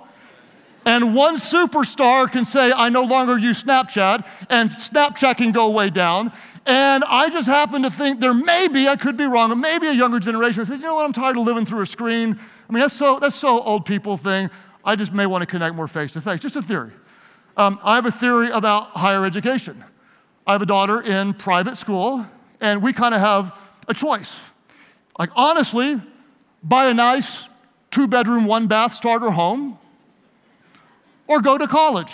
And 0.86 1.16
one 1.16 1.36
superstar 1.36 2.30
can 2.30 2.44
say, 2.44 2.72
I 2.72 2.90
no 2.90 3.02
longer 3.02 3.36
use 3.36 3.64
Snapchat, 3.64 4.26
and 4.48 4.70
Snapchat 4.70 5.36
can 5.36 5.50
go 5.50 5.68
way 5.68 5.90
down. 5.90 6.32
And 6.64 7.02
I 7.04 7.28
just 7.28 7.48
happen 7.48 7.82
to 7.82 7.90
think 7.90 8.20
there 8.20 8.32
may 8.32 8.68
be, 8.68 8.86
I 8.86 8.94
could 8.94 9.16
be 9.16 9.24
wrong, 9.24 9.60
maybe 9.60 9.88
a 9.88 9.92
younger 9.92 10.20
generation 10.20 10.64
says, 10.64 10.78
you 10.78 10.84
know 10.84 10.94
what, 10.94 11.04
I'm 11.04 11.12
tired 11.12 11.36
of 11.36 11.44
living 11.44 11.66
through 11.66 11.80
a 11.80 11.86
screen. 11.86 12.38
I 12.68 12.72
mean, 12.72 12.80
that's 12.80 12.94
so, 12.94 13.18
that's 13.18 13.34
so 13.34 13.60
old 13.60 13.84
people 13.84 14.16
thing. 14.16 14.48
I 14.84 14.94
just 14.94 15.12
may 15.12 15.26
want 15.26 15.42
to 15.42 15.46
connect 15.46 15.74
more 15.74 15.88
face 15.88 16.12
to 16.12 16.20
face. 16.20 16.38
Just 16.38 16.54
a 16.54 16.62
theory. 16.62 16.92
Um, 17.56 17.80
I 17.82 17.96
have 17.96 18.06
a 18.06 18.12
theory 18.12 18.50
about 18.50 18.90
higher 18.90 19.24
education. 19.24 19.84
I 20.46 20.52
have 20.52 20.62
a 20.62 20.66
daughter 20.66 21.00
in 21.00 21.34
private 21.34 21.76
school, 21.76 22.24
and 22.60 22.80
we 22.80 22.92
kind 22.92 23.12
of 23.12 23.20
have 23.20 23.58
a 23.88 23.94
choice. 23.94 24.38
Like, 25.18 25.30
honestly, 25.34 26.00
buy 26.62 26.86
a 26.86 26.94
nice 26.94 27.48
two 27.90 28.06
bedroom, 28.06 28.46
one 28.46 28.68
bath 28.68 28.92
starter 28.92 29.30
home, 29.30 29.80
or 31.26 31.40
go 31.40 31.58
to 31.58 31.66
college. 31.66 32.12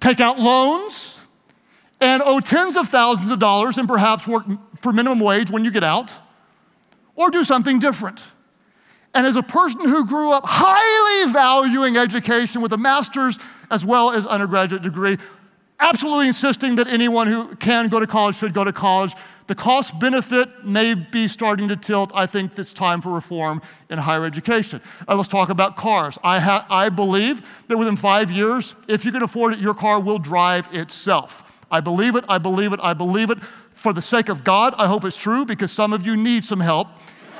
Take 0.00 0.20
out 0.20 0.38
loans 0.38 1.20
and 2.00 2.22
owe 2.24 2.40
tens 2.40 2.76
of 2.76 2.88
thousands 2.88 3.30
of 3.30 3.38
dollars 3.38 3.78
and 3.78 3.88
perhaps 3.88 4.26
work 4.26 4.44
for 4.82 4.92
minimum 4.92 5.20
wage 5.20 5.50
when 5.50 5.64
you 5.64 5.70
get 5.70 5.84
out, 5.84 6.12
or 7.14 7.30
do 7.30 7.44
something 7.44 7.78
different. 7.78 8.22
And 9.14 9.26
as 9.26 9.36
a 9.36 9.42
person 9.42 9.80
who 9.80 10.06
grew 10.06 10.32
up 10.32 10.44
highly 10.44 11.32
valuing 11.32 11.96
education 11.96 12.60
with 12.60 12.72
a 12.72 12.76
master's 12.76 13.38
as 13.70 13.84
well 13.84 14.10
as 14.10 14.26
undergraduate 14.26 14.82
degree, 14.82 15.16
absolutely 15.78 16.26
insisting 16.26 16.76
that 16.76 16.88
anyone 16.88 17.28
who 17.28 17.54
can 17.56 17.88
go 17.88 18.00
to 18.00 18.06
college 18.06 18.36
should 18.36 18.52
go 18.52 18.64
to 18.64 18.72
college, 18.72 19.14
the 19.46 19.54
cost 19.54 19.98
benefit 19.98 20.64
may 20.64 20.94
be 20.94 21.28
starting 21.28 21.68
to 21.68 21.76
tilt. 21.76 22.10
I 22.14 22.26
think 22.26 22.58
it's 22.58 22.72
time 22.72 23.02
for 23.02 23.10
reform 23.10 23.60
in 23.90 23.98
higher 23.98 24.24
education. 24.24 24.80
Uh, 25.06 25.16
let's 25.16 25.28
talk 25.28 25.50
about 25.50 25.76
cars. 25.76 26.18
I, 26.24 26.40
ha- 26.40 26.66
I 26.70 26.88
believe 26.88 27.42
that 27.68 27.76
within 27.76 27.96
five 27.96 28.30
years, 28.30 28.74
if 28.88 29.04
you 29.04 29.12
can 29.12 29.22
afford 29.22 29.52
it, 29.52 29.58
your 29.58 29.74
car 29.74 30.00
will 30.00 30.18
drive 30.18 30.68
itself. 30.72 31.42
I 31.70 31.80
believe 31.80 32.16
it, 32.16 32.24
I 32.28 32.38
believe 32.38 32.72
it, 32.72 32.80
I 32.82 32.94
believe 32.94 33.30
it. 33.30 33.38
For 33.72 33.92
the 33.92 34.02
sake 34.02 34.30
of 34.30 34.44
God, 34.44 34.74
I 34.78 34.86
hope 34.86 35.04
it's 35.04 35.16
true 35.16 35.44
because 35.44 35.70
some 35.72 35.92
of 35.92 36.06
you 36.06 36.16
need 36.16 36.44
some 36.44 36.60
help 36.60 36.88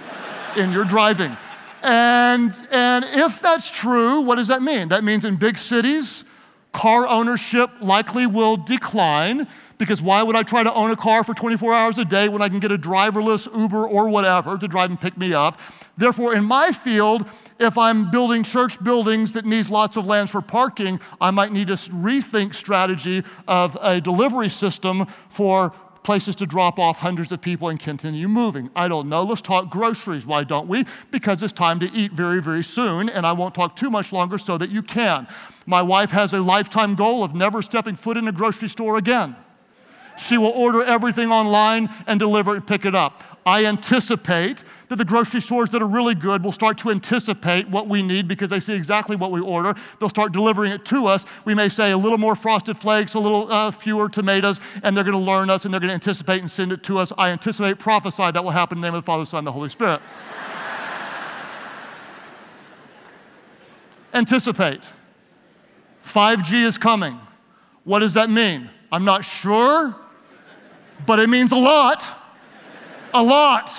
in 0.56 0.72
your 0.72 0.84
driving. 0.84 1.34
And, 1.82 2.54
and 2.70 3.04
if 3.04 3.40
that's 3.40 3.70
true, 3.70 4.20
what 4.20 4.36
does 4.36 4.48
that 4.48 4.60
mean? 4.60 4.88
That 4.88 5.04
means 5.04 5.24
in 5.24 5.36
big 5.36 5.56
cities, 5.56 6.24
car 6.72 7.06
ownership 7.06 7.70
likely 7.80 8.26
will 8.26 8.56
decline 8.56 9.46
because 9.78 10.00
why 10.00 10.22
would 10.22 10.36
I 10.36 10.42
try 10.42 10.62
to 10.62 10.72
own 10.72 10.90
a 10.90 10.96
car 10.96 11.24
for 11.24 11.34
24 11.34 11.74
hours 11.74 11.98
a 11.98 12.04
day 12.04 12.28
when 12.28 12.42
I 12.42 12.48
can 12.48 12.60
get 12.60 12.72
a 12.72 12.78
driverless 12.78 13.52
Uber 13.58 13.86
or 13.86 14.08
whatever 14.08 14.56
to 14.56 14.68
drive 14.68 14.90
and 14.90 15.00
pick 15.00 15.16
me 15.16 15.32
up? 15.32 15.58
Therefore, 15.96 16.34
in 16.34 16.44
my 16.44 16.72
field, 16.72 17.26
if 17.58 17.78
I'm 17.78 18.10
building 18.10 18.42
church 18.42 18.82
buildings 18.82 19.32
that 19.32 19.44
needs 19.44 19.70
lots 19.70 19.96
of 19.96 20.06
lands 20.06 20.30
for 20.30 20.40
parking, 20.40 21.00
I 21.20 21.30
might 21.30 21.52
need 21.52 21.68
to 21.68 21.74
rethink 21.74 22.54
strategy 22.54 23.22
of 23.46 23.76
a 23.80 24.00
delivery 24.00 24.48
system 24.48 25.06
for 25.28 25.72
places 26.04 26.36
to 26.36 26.46
drop 26.46 26.78
off 26.78 26.98
hundreds 26.98 27.32
of 27.32 27.40
people 27.40 27.70
and 27.70 27.80
continue 27.80 28.28
moving. 28.28 28.70
I 28.76 28.88
don't 28.88 29.08
know. 29.08 29.22
Let's 29.22 29.40
talk 29.40 29.70
groceries. 29.70 30.26
Why 30.26 30.44
don't 30.44 30.68
we? 30.68 30.84
Because 31.10 31.42
it's 31.42 31.52
time 31.52 31.80
to 31.80 31.90
eat 31.92 32.12
very, 32.12 32.42
very 32.42 32.62
soon, 32.62 33.08
and 33.08 33.26
I 33.26 33.32
won't 33.32 33.54
talk 33.54 33.74
too 33.74 33.90
much 33.90 34.12
longer 34.12 34.38
so 34.38 34.58
that 34.58 34.70
you 34.70 34.82
can. 34.82 35.26
My 35.66 35.82
wife 35.82 36.10
has 36.10 36.34
a 36.34 36.40
lifetime 36.40 36.94
goal 36.94 37.24
of 37.24 37.34
never 37.34 37.62
stepping 37.62 37.96
foot 37.96 38.16
in 38.16 38.28
a 38.28 38.32
grocery 38.32 38.68
store 38.68 38.98
again. 38.98 39.34
She 40.16 40.38
will 40.38 40.50
order 40.50 40.82
everything 40.82 41.30
online 41.30 41.88
and 42.06 42.20
deliver 42.20 42.56
it, 42.56 42.66
pick 42.66 42.84
it 42.84 42.94
up. 42.94 43.24
I 43.46 43.66
anticipate 43.66 44.64
that 44.88 44.96
the 44.96 45.04
grocery 45.04 45.40
stores 45.40 45.70
that 45.70 45.82
are 45.82 45.86
really 45.86 46.14
good 46.14 46.42
will 46.42 46.52
start 46.52 46.78
to 46.78 46.90
anticipate 46.90 47.68
what 47.68 47.88
we 47.88 48.02
need 48.02 48.26
because 48.26 48.48
they 48.48 48.60
see 48.60 48.72
exactly 48.72 49.16
what 49.16 49.30
we 49.32 49.40
order. 49.40 49.74
They'll 49.98 50.08
start 50.08 50.32
delivering 50.32 50.72
it 50.72 50.84
to 50.86 51.06
us. 51.06 51.26
We 51.44 51.54
may 51.54 51.68
say 51.68 51.90
a 51.90 51.98
little 51.98 52.16
more 52.16 52.34
frosted 52.36 52.78
flakes, 52.78 53.14
a 53.14 53.20
little 53.20 53.52
uh, 53.52 53.70
fewer 53.70 54.08
tomatoes, 54.08 54.60
and 54.82 54.96
they're 54.96 55.04
going 55.04 55.12
to 55.12 55.18
learn 55.18 55.50
us 55.50 55.64
and 55.64 55.74
they're 55.74 55.80
going 55.80 55.88
to 55.88 55.94
anticipate 55.94 56.40
and 56.40 56.50
send 56.50 56.72
it 56.72 56.82
to 56.84 56.98
us. 56.98 57.12
I 57.18 57.30
anticipate, 57.30 57.78
prophesy 57.78 58.30
that 58.30 58.42
will 58.42 58.50
happen 58.50 58.78
in 58.78 58.82
the 58.82 58.88
name 58.88 58.94
of 58.94 59.02
the 59.02 59.06
Father, 59.06 59.26
Son, 59.26 59.38
and 59.38 59.46
the 59.46 59.52
Holy 59.52 59.68
Spirit. 59.68 60.00
anticipate. 64.14 64.80
5G 66.04 66.64
is 66.64 66.78
coming. 66.78 67.18
What 67.84 67.98
does 67.98 68.14
that 68.14 68.30
mean? 68.30 68.70
I'm 68.90 69.04
not 69.04 69.24
sure, 69.24 69.96
but 71.06 71.18
it 71.18 71.28
means 71.28 71.52
a 71.52 71.56
lot 71.56 72.02
a 73.14 73.22
lot. 73.22 73.70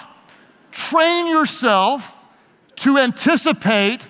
Train 0.72 1.28
yourself 1.28 2.26
to 2.78 2.98
anticipate 2.98 4.08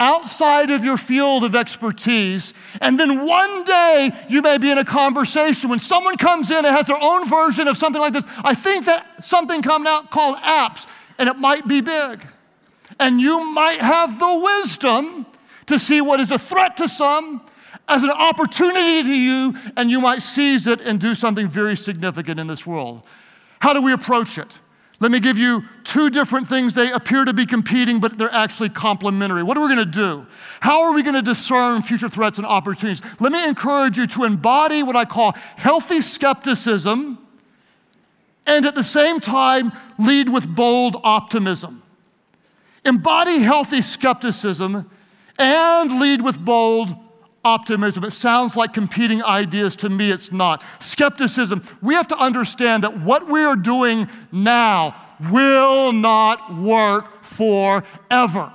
outside 0.00 0.70
of 0.70 0.84
your 0.84 0.96
field 0.96 1.42
of 1.42 1.56
expertise. 1.56 2.54
And 2.80 2.98
then 2.98 3.26
one 3.26 3.64
day 3.64 4.12
you 4.28 4.40
may 4.40 4.56
be 4.56 4.70
in 4.70 4.78
a 4.78 4.84
conversation 4.84 5.68
when 5.68 5.80
someone 5.80 6.16
comes 6.16 6.50
in 6.50 6.58
and 6.58 6.66
has 6.66 6.86
their 6.86 7.02
own 7.02 7.28
version 7.28 7.66
of 7.66 7.76
something 7.76 8.00
like 8.00 8.12
this. 8.12 8.24
I 8.44 8.54
think 8.54 8.86
that 8.86 9.26
something 9.26 9.60
coming 9.60 9.88
out 9.88 10.12
called 10.12 10.36
apps, 10.36 10.86
and 11.18 11.28
it 11.28 11.36
might 11.36 11.66
be 11.66 11.80
big. 11.80 12.24
And 13.00 13.20
you 13.20 13.52
might 13.52 13.80
have 13.80 14.18
the 14.18 14.60
wisdom 14.62 15.26
to 15.66 15.78
see 15.78 16.00
what 16.00 16.20
is 16.20 16.30
a 16.30 16.38
threat 16.38 16.76
to 16.78 16.88
some 16.88 17.44
as 17.88 18.02
an 18.02 18.10
opportunity 18.10 19.02
to 19.02 19.14
you, 19.14 19.54
and 19.76 19.90
you 19.90 20.00
might 20.00 20.22
seize 20.22 20.66
it 20.66 20.80
and 20.82 21.00
do 21.00 21.14
something 21.14 21.48
very 21.48 21.76
significant 21.76 22.38
in 22.38 22.46
this 22.46 22.66
world. 22.66 23.02
How 23.60 23.72
do 23.72 23.82
we 23.82 23.92
approach 23.92 24.38
it? 24.38 24.58
Let 25.00 25.12
me 25.12 25.20
give 25.20 25.38
you 25.38 25.62
two 25.84 26.10
different 26.10 26.48
things. 26.48 26.74
They 26.74 26.90
appear 26.90 27.24
to 27.24 27.32
be 27.32 27.46
competing, 27.46 28.00
but 28.00 28.18
they're 28.18 28.34
actually 28.34 28.68
complementary. 28.70 29.44
What 29.44 29.56
are 29.56 29.60
we 29.60 29.68
going 29.68 29.78
to 29.78 29.84
do? 29.84 30.26
How 30.60 30.82
are 30.82 30.92
we 30.92 31.02
going 31.02 31.14
to 31.14 31.22
discern 31.22 31.82
future 31.82 32.08
threats 32.08 32.38
and 32.38 32.46
opportunities? 32.46 33.00
Let 33.20 33.30
me 33.30 33.44
encourage 33.44 33.96
you 33.96 34.08
to 34.08 34.24
embody 34.24 34.82
what 34.82 34.96
I 34.96 35.04
call 35.04 35.32
healthy 35.56 36.00
skepticism 36.00 37.18
and 38.44 38.66
at 38.66 38.74
the 38.74 38.82
same 38.82 39.20
time 39.20 39.72
lead 39.98 40.28
with 40.28 40.48
bold 40.48 40.96
optimism. 41.04 41.82
Embody 42.84 43.38
healthy 43.38 43.82
skepticism 43.82 44.90
and 45.38 46.00
lead 46.00 46.22
with 46.22 46.44
bold 46.44 46.96
optimism. 47.48 48.04
It 48.04 48.12
sounds 48.12 48.56
like 48.56 48.72
competing 48.72 49.22
ideas. 49.22 49.76
To 49.76 49.88
me, 49.88 50.10
it's 50.10 50.30
not. 50.30 50.62
Skepticism, 50.80 51.62
we 51.80 51.94
have 51.94 52.08
to 52.08 52.16
understand 52.16 52.84
that 52.84 53.00
what 53.00 53.28
we 53.28 53.42
are 53.42 53.56
doing 53.56 54.08
now 54.30 54.94
will 55.30 55.92
not 55.92 56.54
work 56.56 57.24
forever. 57.24 58.52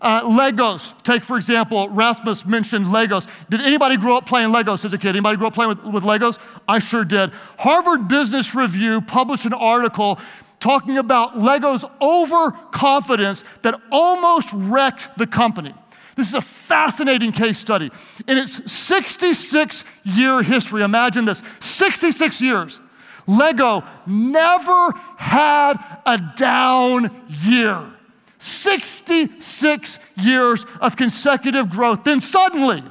Uh, 0.00 0.22
Legos, 0.22 0.94
take 1.02 1.22
for 1.24 1.36
example, 1.36 1.88
Rasmus 1.90 2.46
mentioned 2.46 2.86
Legos. 2.86 3.28
Did 3.50 3.60
anybody 3.60 3.96
grow 3.96 4.16
up 4.16 4.26
playing 4.26 4.48
Legos 4.50 4.84
as 4.84 4.94
a 4.94 4.98
kid? 4.98 5.10
Anybody 5.10 5.36
grow 5.36 5.48
up 5.48 5.54
playing 5.54 5.68
with, 5.68 5.84
with 5.84 6.04
Legos? 6.04 6.38
I 6.66 6.78
sure 6.78 7.04
did. 7.04 7.32
Harvard 7.58 8.08
Business 8.08 8.54
Review 8.54 9.02
published 9.02 9.44
an 9.44 9.52
article 9.52 10.18
talking 10.58 10.96
about 10.98 11.38
Lego's 11.38 11.84
overconfidence 12.00 13.44
that 13.62 13.80
almost 13.90 14.48
wrecked 14.54 15.18
the 15.18 15.26
company. 15.26 15.74
This 16.20 16.28
is 16.28 16.34
a 16.34 16.42
fascinating 16.42 17.32
case 17.32 17.56
study. 17.58 17.90
In 18.28 18.36
its 18.36 18.70
66 18.70 19.84
year 20.04 20.42
history, 20.42 20.82
imagine 20.82 21.24
this 21.24 21.42
66 21.60 22.42
years, 22.42 22.78
Lego 23.26 23.82
never 24.06 24.92
had 25.16 25.82
a 26.04 26.18
down 26.36 27.24
year. 27.26 27.90
66 28.36 29.98
years 30.18 30.66
of 30.82 30.94
consecutive 30.94 31.70
growth. 31.70 32.04
Then 32.04 32.20
suddenly, 32.20 32.82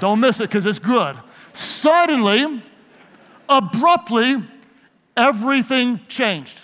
don't 0.00 0.18
miss 0.18 0.40
it 0.40 0.50
because 0.50 0.66
it's 0.66 0.80
good. 0.80 1.16
Suddenly, 1.52 2.64
abruptly, 3.48 4.42
everything 5.16 6.00
changed. 6.08 6.62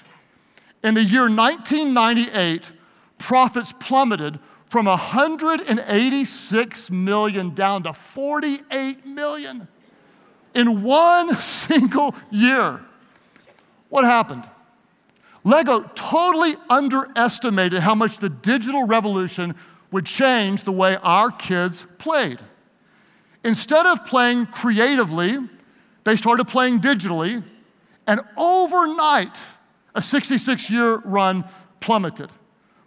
In 0.82 0.94
the 0.94 1.04
year 1.04 1.30
1998, 1.30 2.72
profits 3.20 3.72
plummeted 3.78 4.40
from 4.66 4.86
186 4.86 6.90
million 6.90 7.54
down 7.54 7.84
to 7.84 7.92
48 7.92 9.06
million 9.06 9.68
in 10.54 10.82
one 10.82 11.34
single 11.36 12.16
year. 12.30 12.80
What 13.90 14.04
happened? 14.04 14.48
Lego 15.44 15.82
totally 15.94 16.54
underestimated 16.68 17.80
how 17.80 17.94
much 17.94 18.18
the 18.18 18.28
digital 18.28 18.86
revolution 18.86 19.54
would 19.90 20.06
change 20.06 20.64
the 20.64 20.72
way 20.72 20.96
our 21.02 21.30
kids 21.30 21.86
played. 21.98 22.40
Instead 23.44 23.86
of 23.86 24.04
playing 24.04 24.46
creatively, 24.46 25.38
they 26.04 26.16
started 26.16 26.46
playing 26.46 26.80
digitally, 26.80 27.42
and 28.06 28.20
overnight, 28.36 29.38
a 29.94 30.02
66 30.02 30.70
year 30.70 30.96
run 30.98 31.44
plummeted. 31.80 32.30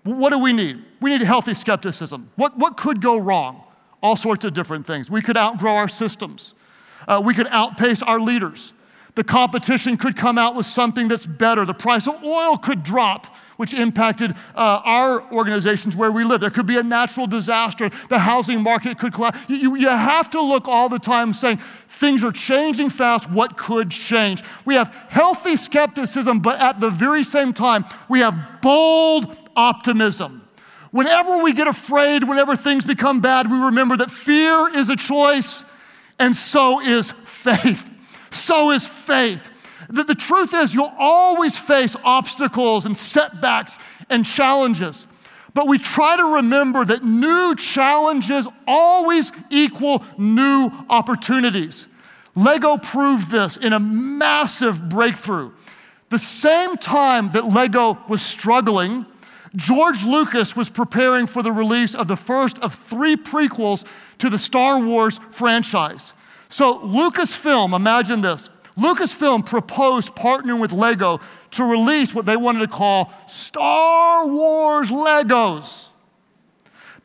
What 0.03 0.31
do 0.31 0.39
we 0.39 0.53
need? 0.53 0.83
We 0.99 1.11
need 1.11 1.21
healthy 1.21 1.53
skepticism. 1.53 2.29
What, 2.35 2.57
what 2.57 2.77
could 2.77 3.01
go 3.01 3.17
wrong? 3.17 3.63
All 4.01 4.17
sorts 4.17 4.43
of 4.43 4.53
different 4.53 4.85
things. 4.85 5.09
We 5.09 5.21
could 5.21 5.37
outgrow 5.37 5.75
our 5.75 5.89
systems, 5.89 6.53
uh, 7.07 7.21
we 7.23 7.33
could 7.33 7.47
outpace 7.47 8.01
our 8.01 8.19
leaders. 8.19 8.73
The 9.15 9.23
competition 9.23 9.95
could 9.95 10.17
come 10.17 10.39
out 10.39 10.55
with 10.55 10.65
something 10.65 11.07
that's 11.07 11.27
better. 11.27 11.65
The 11.65 11.73
price 11.75 12.07
of 12.07 12.23
oil 12.23 12.57
could 12.57 12.81
drop, 12.81 13.27
which 13.57 13.71
impacted 13.71 14.31
uh, 14.55 14.81
our 14.83 15.31
organizations 15.31 15.95
where 15.95 16.11
we 16.11 16.23
live. 16.23 16.41
There 16.41 16.49
could 16.49 16.65
be 16.65 16.77
a 16.77 16.83
natural 16.83 17.27
disaster. 17.27 17.91
The 18.09 18.17
housing 18.17 18.63
market 18.63 18.97
could 18.97 19.13
collapse. 19.13 19.37
You, 19.47 19.57
you, 19.57 19.75
you 19.75 19.87
have 19.87 20.31
to 20.31 20.41
look 20.41 20.67
all 20.67 20.89
the 20.89 20.97
time 20.97 21.31
saying 21.33 21.57
things 21.87 22.23
are 22.23 22.31
changing 22.31 22.89
fast. 22.89 23.29
What 23.29 23.55
could 23.55 23.91
change? 23.91 24.43
We 24.65 24.73
have 24.73 24.91
healthy 25.09 25.57
skepticism, 25.57 26.39
but 26.39 26.59
at 26.59 26.79
the 26.79 26.89
very 26.89 27.23
same 27.23 27.53
time, 27.53 27.85
we 28.09 28.21
have 28.21 28.61
bold 28.63 29.42
optimism. 29.55 30.47
Whenever 30.91 31.41
we 31.43 31.53
get 31.53 31.67
afraid, 31.67 32.23
whenever 32.23 32.55
things 32.55 32.85
become 32.85 33.19
bad, 33.19 33.49
we 33.49 33.57
remember 33.57 33.97
that 33.97 34.11
fear 34.11 34.69
is 34.75 34.89
a 34.89 34.95
choice, 34.95 35.65
and 36.19 36.35
so 36.35 36.79
is 36.79 37.11
faith 37.23 37.89
so 38.33 38.71
is 38.71 38.87
faith. 38.87 39.49
The, 39.89 40.03
the 40.03 40.15
truth 40.15 40.53
is, 40.53 40.73
you'll 40.73 40.93
always 40.97 41.57
face 41.57 41.95
obstacles 42.03 42.85
and 42.85 42.97
setbacks 42.97 43.77
and 44.09 44.25
challenges. 44.25 45.07
But 45.53 45.67
we 45.67 45.77
try 45.77 46.17
to 46.17 46.35
remember 46.35 46.83
that 46.83 47.03
new 47.03 47.55
challenges 47.55 48.47
always 48.67 49.31
equal 49.51 50.03
new 50.17 50.71
opportunities. 50.89 51.87
Lego 52.35 52.77
proved 52.77 53.29
this 53.29 53.57
in 53.57 53.73
a 53.73 53.79
massive 53.79 54.89
breakthrough. 54.89 55.51
The 56.09 56.17
same 56.17 56.77
time 56.77 57.29
that 57.31 57.45
Lego 57.45 57.99
was 58.07 58.23
struggling, 58.23 59.05
George 59.55 60.03
Lucas 60.03 60.55
was 60.55 60.69
preparing 60.69 61.27
for 61.27 61.43
the 61.43 61.51
release 61.51 61.93
of 61.93 62.07
the 62.07 62.15
first 62.15 62.57
of 62.59 62.73
three 62.73 63.15
prequels 63.15 63.85
to 64.17 64.29
the 64.29 64.39
Star 64.39 64.79
Wars 64.79 65.19
franchise. 65.29 66.13
So, 66.49 66.79
Lucasfilm, 66.79 67.75
imagine 67.75 68.21
this 68.21 68.49
Lucasfilm 68.77 69.45
proposed 69.45 70.15
partnering 70.15 70.59
with 70.59 70.71
Lego 70.71 71.19
to 71.51 71.63
release 71.63 72.15
what 72.15 72.25
they 72.25 72.35
wanted 72.35 72.59
to 72.59 72.67
call 72.67 73.13
Star 73.27 74.27
Wars 74.27 74.89
Legos. 74.89 75.89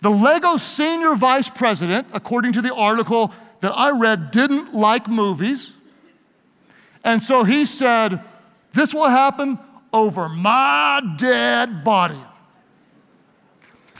The 0.00 0.10
Lego 0.10 0.56
senior 0.56 1.14
vice 1.14 1.48
president, 1.50 2.06
according 2.12 2.52
to 2.54 2.62
the 2.62 2.74
article 2.74 3.32
that 3.60 3.72
I 3.72 3.90
read, 3.90 4.30
didn't 4.30 4.72
like 4.72 5.08
movies. 5.08 5.74
And 7.04 7.20
so 7.20 7.42
he 7.42 7.64
said, 7.64 8.20
This 8.72 8.94
will 8.94 9.08
happen 9.08 9.58
over 9.92 10.28
my 10.28 11.02
dead 11.18 11.84
body. 11.84 12.20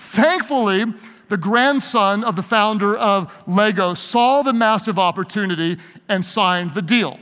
Thankfully, 0.09 0.87
the 1.29 1.37
grandson 1.37 2.25
of 2.25 2.35
the 2.35 2.43
founder 2.43 2.97
of 2.97 3.31
Lego, 3.47 3.93
saw 3.93 4.43
the 4.43 4.55
massive 4.55 4.99
opportunity 4.99 5.77
and 6.09 6.25
signed 6.25 6.73
the 6.73 6.81
deal. 6.81 7.21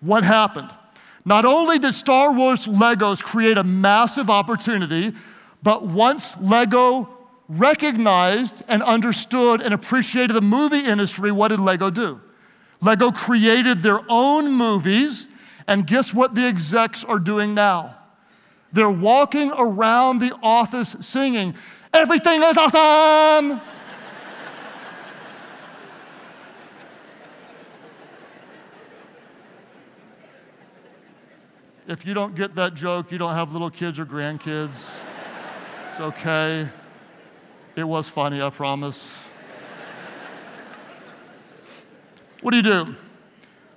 What 0.00 0.24
happened? 0.24 0.70
Not 1.26 1.44
only 1.44 1.78
did 1.78 1.92
Star 1.92 2.32
Wars 2.32 2.66
Legos 2.66 3.22
create 3.22 3.58
a 3.58 3.62
massive 3.62 4.30
opportunity, 4.30 5.12
but 5.62 5.86
once 5.86 6.34
Lego 6.40 7.10
recognized 7.50 8.64
and 8.68 8.82
understood 8.82 9.60
and 9.60 9.74
appreciated 9.74 10.32
the 10.32 10.40
movie 10.40 10.80
industry, 10.80 11.30
what 11.30 11.48
did 11.48 11.60
Lego 11.60 11.90
do? 11.90 12.18
Lego 12.80 13.10
created 13.10 13.82
their 13.82 14.00
own 14.08 14.50
movies, 14.50 15.26
and 15.68 15.86
guess 15.86 16.14
what 16.14 16.34
the 16.34 16.46
execs 16.46 17.04
are 17.04 17.18
doing 17.18 17.52
now? 17.54 17.96
They're 18.72 18.90
walking 18.90 19.52
around 19.52 20.18
the 20.18 20.36
office 20.42 20.96
singing, 20.98 21.54
Everything 21.94 22.42
is 22.42 22.58
awesome. 22.58 23.60
if 31.86 32.04
you 32.04 32.12
don't 32.14 32.34
get 32.34 32.56
that 32.56 32.74
joke, 32.74 33.12
you 33.12 33.18
don't 33.18 33.34
have 33.34 33.52
little 33.52 33.70
kids 33.70 34.00
or 34.00 34.06
grandkids. 34.06 34.92
It's 35.88 36.00
okay. 36.00 36.68
It 37.76 37.84
was 37.84 38.08
funny, 38.08 38.42
I 38.42 38.50
promise. 38.50 39.12
What 42.42 42.50
do 42.50 42.56
you 42.56 42.62
do? 42.64 42.96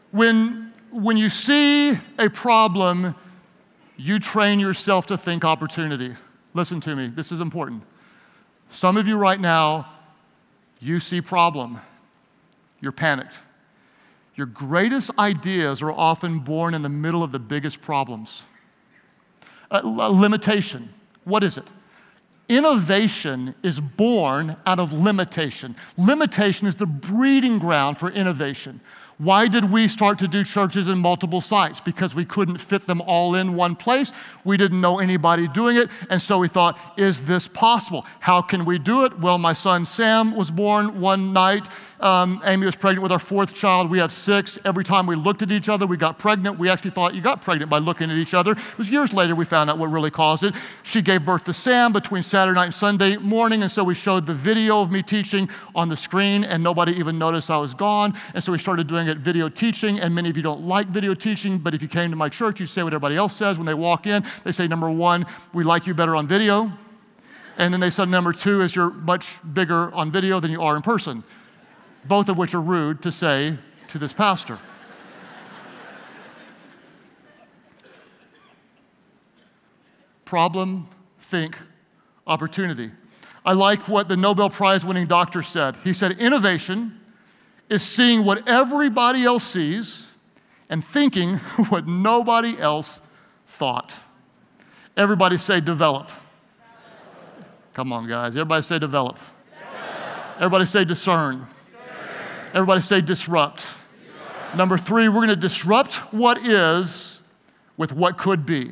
When, 0.09 0.73
when 0.89 1.17
you 1.17 1.29
see 1.29 1.91
a 2.17 2.29
problem, 2.29 3.13
you 3.95 4.17
train 4.17 4.59
yourself 4.59 5.05
to 5.07 5.17
think 5.17 5.45
opportunity. 5.45 6.15
Listen 6.55 6.81
to 6.81 6.95
me, 6.95 7.09
this 7.09 7.31
is 7.31 7.41
important. 7.41 7.83
Some 8.69 8.97
of 8.97 9.07
you 9.07 9.17
right 9.17 9.39
now, 9.39 9.87
you 10.79 10.99
see 10.99 11.21
problem. 11.21 11.79
You're 12.81 12.91
panicked. 12.91 13.39
Your 14.35 14.45
greatest 14.45 15.09
ideas 15.17 15.81
are 15.81 15.91
often 15.91 16.39
born 16.39 16.73
in 16.73 16.83
the 16.83 16.89
middle 16.89 17.23
of 17.23 17.31
the 17.31 17.39
biggest 17.39 17.81
problems. 17.81 18.43
A, 19.71 19.81
limitation. 19.83 20.93
What 21.23 21.43
is 21.43 21.57
it? 21.57 21.67
Innovation 22.47 23.55
is 23.63 23.81
born 23.81 24.55
out 24.65 24.79
of 24.79 24.93
limitation. 24.93 25.75
Limitation 25.97 26.67
is 26.67 26.75
the 26.75 26.85
breeding 26.85 27.59
ground 27.59 27.97
for 27.97 28.09
innovation. 28.09 28.79
Why 29.17 29.47
did 29.47 29.71
we 29.71 29.87
start 29.87 30.19
to 30.19 30.27
do 30.27 30.43
churches 30.43 30.89
in 30.89 30.99
multiple 30.99 31.41
sites? 31.41 31.81
Because 31.81 32.13
we 32.13 32.23
couldn't 32.23 32.57
fit 32.57 32.85
them 32.85 33.01
all 33.01 33.33
in 33.33 33.55
one 33.55 33.75
place. 33.75 34.13
We 34.43 34.57
didn't 34.57 34.79
know 34.79 34.99
anybody 34.99 35.47
doing 35.47 35.75
it. 35.75 35.89
And 36.11 36.21
so 36.21 36.37
we 36.37 36.47
thought, 36.47 36.79
is 36.97 37.23
this 37.23 37.47
possible? 37.47 38.05
How 38.19 38.43
can 38.43 38.63
we 38.63 38.77
do 38.77 39.05
it? 39.05 39.17
Well, 39.19 39.39
my 39.39 39.53
son 39.53 39.87
Sam 39.87 40.35
was 40.35 40.51
born 40.51 41.01
one 41.01 41.33
night 41.33 41.67
um, 41.99 42.41
Amy 42.45 42.65
was 42.65 42.75
pregnant 42.75 43.01
with 43.01 43.11
our 43.11 43.19
fourth 43.19 43.55
child. 43.55 43.89
We 43.89 43.97
have 43.99 44.11
six. 44.11 44.59
Every 44.65 44.83
time 44.83 45.07
we 45.07 45.15
looked 45.15 45.41
at 45.41 45.51
each 45.51 45.67
other, 45.67 45.87
we 45.87 45.97
got 45.97 46.19
pregnant. 46.19 46.59
We 46.59 46.69
actually 46.69 46.91
thought 46.91 47.15
you 47.15 47.21
got 47.21 47.41
pregnant 47.41 47.71
by 47.71 47.79
looking 47.79 48.11
at 48.11 48.17
each 48.17 48.33
other. 48.33 48.51
It 48.51 48.77
was 48.77 48.91
years 48.91 49.13
later 49.13 49.35
we 49.35 49.45
found 49.45 49.69
out 49.69 49.77
what 49.77 49.87
really 49.87 50.11
caused 50.11 50.43
it. 50.43 50.53
She 50.83 51.01
gave 51.01 51.25
birth 51.25 51.45
to 51.45 51.53
Sam 51.53 51.93
between 51.93 52.21
Saturday 52.21 52.55
night 52.55 52.65
and 52.65 52.73
Sunday 52.73 53.17
morning, 53.17 53.63
and 53.63 53.71
so 53.71 53.83
we 53.83 53.95
showed 53.95 54.27
the 54.27 54.33
video 54.33 54.81
of 54.81 54.91
me 54.91 55.01
teaching 55.01 55.49
on 55.73 55.89
the 55.89 55.95
screen, 55.95 56.43
and 56.43 56.63
nobody 56.63 56.93
even 56.93 57.17
noticed 57.17 57.49
I 57.49 57.57
was 57.57 57.73
gone. 57.73 58.13
And 58.33 58.43
so 58.43 58.51
we 58.51 58.59
started 58.59 58.87
doing 58.87 59.06
it 59.07 59.17
video 59.17 59.49
teaching, 59.49 59.99
and 59.99 60.13
many 60.13 60.29
of 60.29 60.37
you 60.37 60.43
don't 60.43 60.61
like 60.61 60.87
video 60.87 61.13
teaching, 61.13 61.57
but 61.57 61.73
if 61.73 61.81
you 61.81 61.87
came 61.87 62.09
to 62.11 62.17
my 62.17 62.29
church, 62.29 62.59
you 62.59 62.65
say 62.65 62.83
what 62.83 62.93
everybody 62.93 63.15
else 63.15 63.35
says 63.35 63.57
when 63.57 63.65
they 63.65 63.73
walk 63.73 64.07
in. 64.07 64.23
They 64.43 64.51
say, 64.51 64.67
number 64.67 64.89
one, 64.89 65.25
we 65.53 65.63
like 65.63 65.87
you 65.87 65.93
better 65.93 66.15
on 66.15 66.27
video. 66.27 66.71
And 67.57 67.73
then 67.73 67.81
they 67.81 67.89
said, 67.89 68.09
number 68.09 68.33
two 68.33 68.61
is 68.61 68.75
you're 68.75 68.91
much 68.91 69.37
bigger 69.53 69.93
on 69.93 70.11
video 70.11 70.39
than 70.39 70.51
you 70.51 70.61
are 70.61 70.75
in 70.75 70.81
person 70.81 71.23
both 72.07 72.29
of 72.29 72.37
which 72.37 72.53
are 72.53 72.61
rude 72.61 73.01
to 73.01 73.11
say 73.11 73.57
to 73.89 73.99
this 73.99 74.13
pastor. 74.13 74.59
Problem, 80.25 80.89
think, 81.19 81.57
opportunity. 82.25 82.91
I 83.45 83.53
like 83.53 83.87
what 83.87 84.09
the 84.09 84.17
Nobel 84.17 84.49
Prize 84.49 84.83
winning 84.83 85.07
doctor 85.07 85.41
said. 85.41 85.77
He 85.83 85.93
said, 85.93 86.13
Innovation 86.19 86.96
is 87.69 87.83
seeing 87.83 88.23
what 88.23 88.47
everybody 88.47 89.23
else 89.23 89.43
sees 89.43 90.07
and 90.69 90.83
thinking 90.83 91.37
what 91.69 91.87
nobody 91.87 92.57
else 92.59 92.99
thought. 93.45 93.99
Everybody 94.95 95.37
say 95.37 95.59
develop. 95.59 96.09
Come 97.73 97.93
on, 97.93 98.07
guys. 98.07 98.35
Everybody 98.35 98.63
say 98.63 98.79
develop. 98.79 99.19
Everybody 100.37 100.65
say 100.65 100.85
discern. 100.85 101.47
Everybody 102.53 102.81
say 102.81 103.01
disrupt. 103.01 103.65
disrupt. 103.93 104.55
Number 104.55 104.77
three, 104.77 105.09
we're 105.09 105.15
going 105.15 105.27
to 105.29 105.35
disrupt 105.35 105.95
what 106.13 106.45
is 106.45 107.21
with 107.75 107.93
what 107.93 108.17
could 108.17 108.45
be. 108.45 108.71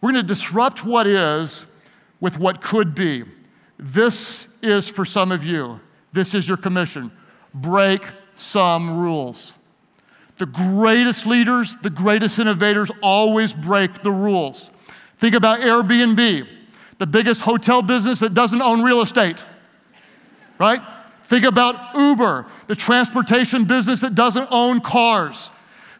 We're 0.00 0.12
going 0.12 0.22
to 0.22 0.28
disrupt 0.28 0.84
what 0.84 1.06
is 1.06 1.64
with 2.20 2.38
what 2.38 2.60
could 2.60 2.94
be. 2.94 3.24
This 3.78 4.48
is 4.62 4.88
for 4.88 5.04
some 5.04 5.32
of 5.32 5.44
you. 5.44 5.80
This 6.12 6.34
is 6.34 6.46
your 6.46 6.56
commission. 6.58 7.10
Break 7.54 8.02
some 8.34 8.98
rules. 8.98 9.52
The 10.38 10.46
greatest 10.46 11.26
leaders, 11.26 11.76
the 11.76 11.90
greatest 11.90 12.38
innovators 12.38 12.90
always 13.02 13.52
break 13.52 14.02
the 14.02 14.10
rules. 14.10 14.70
Think 15.18 15.34
about 15.36 15.60
Airbnb, 15.60 16.46
the 16.98 17.06
biggest 17.06 17.42
hotel 17.42 17.82
business 17.82 18.18
that 18.18 18.34
doesn't 18.34 18.60
own 18.60 18.82
real 18.82 19.00
estate, 19.00 19.42
right? 20.58 20.80
Think 21.24 21.44
about 21.44 21.94
Uber, 21.96 22.46
the 22.66 22.74
transportation 22.74 23.64
business 23.64 24.00
that 24.00 24.14
doesn't 24.14 24.48
own 24.50 24.80
cars. 24.80 25.50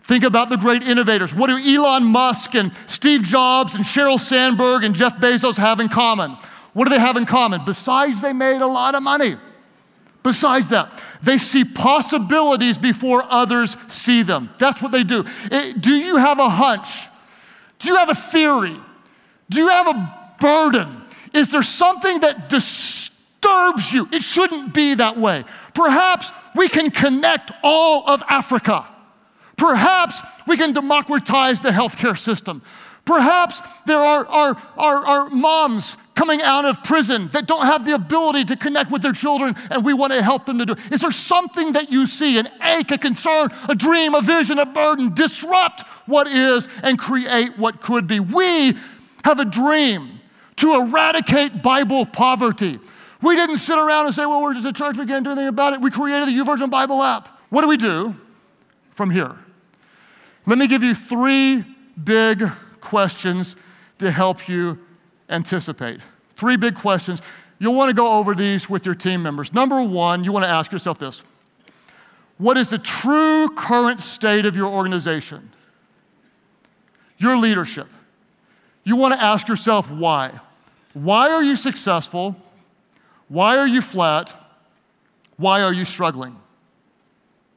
Think 0.00 0.24
about 0.24 0.50
the 0.50 0.57
great 0.57 0.82
innovators. 0.82 1.34
What 1.34 1.46
do 1.46 1.57
Elon 1.57 2.05
Musk 2.05 2.55
and 2.55 2.72
Steve 2.86 3.22
Jobs 3.22 3.74
and 3.74 3.84
Sheryl 3.84 4.20
Sandberg 4.20 4.84
and 4.84 4.94
Jeff 4.94 5.16
Bezos 5.16 5.57
have 5.57 5.80
in 5.80 5.88
common? 5.88 6.36
What 6.74 6.84
do 6.84 6.90
they 6.90 6.98
have 6.98 7.16
in 7.16 7.24
common? 7.24 7.64
Besides, 7.64 8.20
they 8.20 8.34
made 8.34 8.61
a 8.61 8.66
lot 8.66 8.94
of 8.94 9.02
money. 9.02 9.36
Besides 10.22 10.68
that, 10.70 11.02
they 11.25 11.39
see 11.39 11.64
possibilities 11.64 12.79
before 12.79 13.25
others 13.29 13.77
see 13.89 14.22
them. 14.22 14.51
That's 14.59 14.83
what 14.83 14.93
they 14.93 15.05
do. 15.05 15.25
Eh, 15.51 15.72
do 15.79 15.93
you 15.93 16.16
have 16.16 16.39
a 16.39 16.49
hunch? 16.49 17.09
Do 17.79 17.89
you 17.89 17.97
have 17.97 18.09
a 18.09 18.14
theory? 18.14 18.77
Do 19.51 19.59
you 19.59 19.68
have 19.68 19.89
a 19.89 20.37
burden? 20.41 21.03
Is 21.33 21.51
there 21.51 21.62
something 21.62 22.20
that 22.20 22.49
disturbs 22.49 23.93
you? 23.93 24.09
It 24.12 24.22
shouldn't 24.22 24.72
be 24.72 24.95
that 24.95 25.18
way. 25.18 25.45
Perhaps 25.75 26.31
we 26.55 26.68
can 26.68 26.91
connect 26.91 27.51
all 27.62 28.09
of 28.09 28.22
Africa. 28.29 28.87
Perhaps 29.57 30.20
we 30.47 30.57
can 30.57 30.72
democratize 30.72 31.61
the 31.61 31.70
healthcare 31.70 32.16
system. 32.16 32.62
Perhaps 33.05 33.61
there 33.84 33.98
are, 33.98 34.26
are, 34.26 34.62
are, 34.78 35.07
are, 35.07 35.30
moms 35.30 35.98
coming 36.14 36.40
out 36.40 36.64
of 36.64 36.82
prison 36.82 37.28
that 37.28 37.46
don't 37.46 37.66
have 37.66 37.84
the 37.84 37.94
ability 37.94 38.46
to 38.46 38.57
connect 38.57 38.90
with 38.90 39.02
their 39.02 39.12
children, 39.12 39.55
and 39.70 39.84
we 39.84 39.92
want 39.92 40.12
to 40.12 40.22
help 40.22 40.46
them 40.46 40.59
to 40.59 40.64
do 40.64 40.72
it. 40.72 40.78
Is 40.90 41.02
there 41.02 41.11
something 41.11 41.72
that 41.72 41.92
you 41.92 42.07
see, 42.07 42.38
an 42.38 42.48
ache, 42.62 42.90
a 42.92 42.98
concern, 42.98 43.50
a 43.68 43.74
dream, 43.74 44.14
a 44.14 44.22
vision, 44.22 44.59
a 44.59 44.64
burden, 44.64 45.12
disrupt 45.12 45.82
what 46.07 46.26
is 46.28 46.66
and 46.82 46.98
create 46.98 47.59
what 47.59 47.82
could 47.82 48.07
be? 48.07 48.20
We 48.20 48.74
have 49.24 49.38
a 49.38 49.44
dream 49.44 50.20
to 50.57 50.74
eradicate 50.74 51.62
Bible 51.62 52.07
poverty. 52.07 52.78
We 53.20 53.36
didn't 53.36 53.59
sit 53.59 53.76
around 53.76 54.07
and 54.07 54.14
say, 54.14 54.24
well, 54.24 54.42
we're 54.42 54.55
just 54.55 54.66
a 54.66 54.72
church, 54.72 54.96
we 54.96 55.05
can't 55.05 55.24
do 55.24 55.32
anything 55.32 55.48
about 55.48 55.74
it. 55.74 55.80
We 55.80 55.90
created 55.90 56.28
the 56.28 56.32
YouVersion 56.32 56.70
Bible 56.70 57.02
app. 57.02 57.28
What 57.50 57.62
do 57.62 57.68
we 57.68 57.76
do 57.76 58.14
from 58.92 59.11
here? 59.11 59.36
Let 60.46 60.57
me 60.57 60.68
give 60.68 60.82
you 60.82 60.94
three 60.94 61.64
big 62.02 62.50
questions 62.85 63.57
to 63.99 64.11
help 64.11 64.49
you 64.49 64.78
anticipate. 65.28 66.01
Three 66.37 66.57
big 66.57 66.74
questions. 66.76 67.20
You'll 67.59 67.74
want 67.74 67.89
to 67.89 67.95
go 67.95 68.18
over 68.18 68.35
these 68.35 68.68
with 68.68 68.85
your 68.85 68.95
team 68.95 69.22
members. 69.22 69.53
Number 69.53 69.82
one, 69.82 70.24
you 70.24 70.32
want 70.32 70.45
to 70.45 70.51
ask 70.51 70.70
yourself 70.70 70.99
this 70.99 71.22
What 72.39 72.57
is 72.57 72.70
the 72.70 72.78
true 72.78 73.49
current 73.49 74.01
state 74.01 74.47
of 74.47 74.57
your 74.57 74.68
organization? 74.68 75.51
Your 77.18 77.37
leadership. 77.37 77.89
You 78.82 78.97
want 78.97 79.14
to 79.14 79.22
ask 79.22 79.49
yourself 79.49 79.91
why. 79.91 80.41
Why 80.93 81.30
are 81.30 81.43
you 81.43 81.57
successful? 81.57 82.37
Why 83.28 83.57
are 83.57 83.66
you 83.66 83.80
flat? 83.80 84.35
Why 85.37 85.62
are 85.62 85.72
you 85.72 85.85
struggling? 85.85 86.37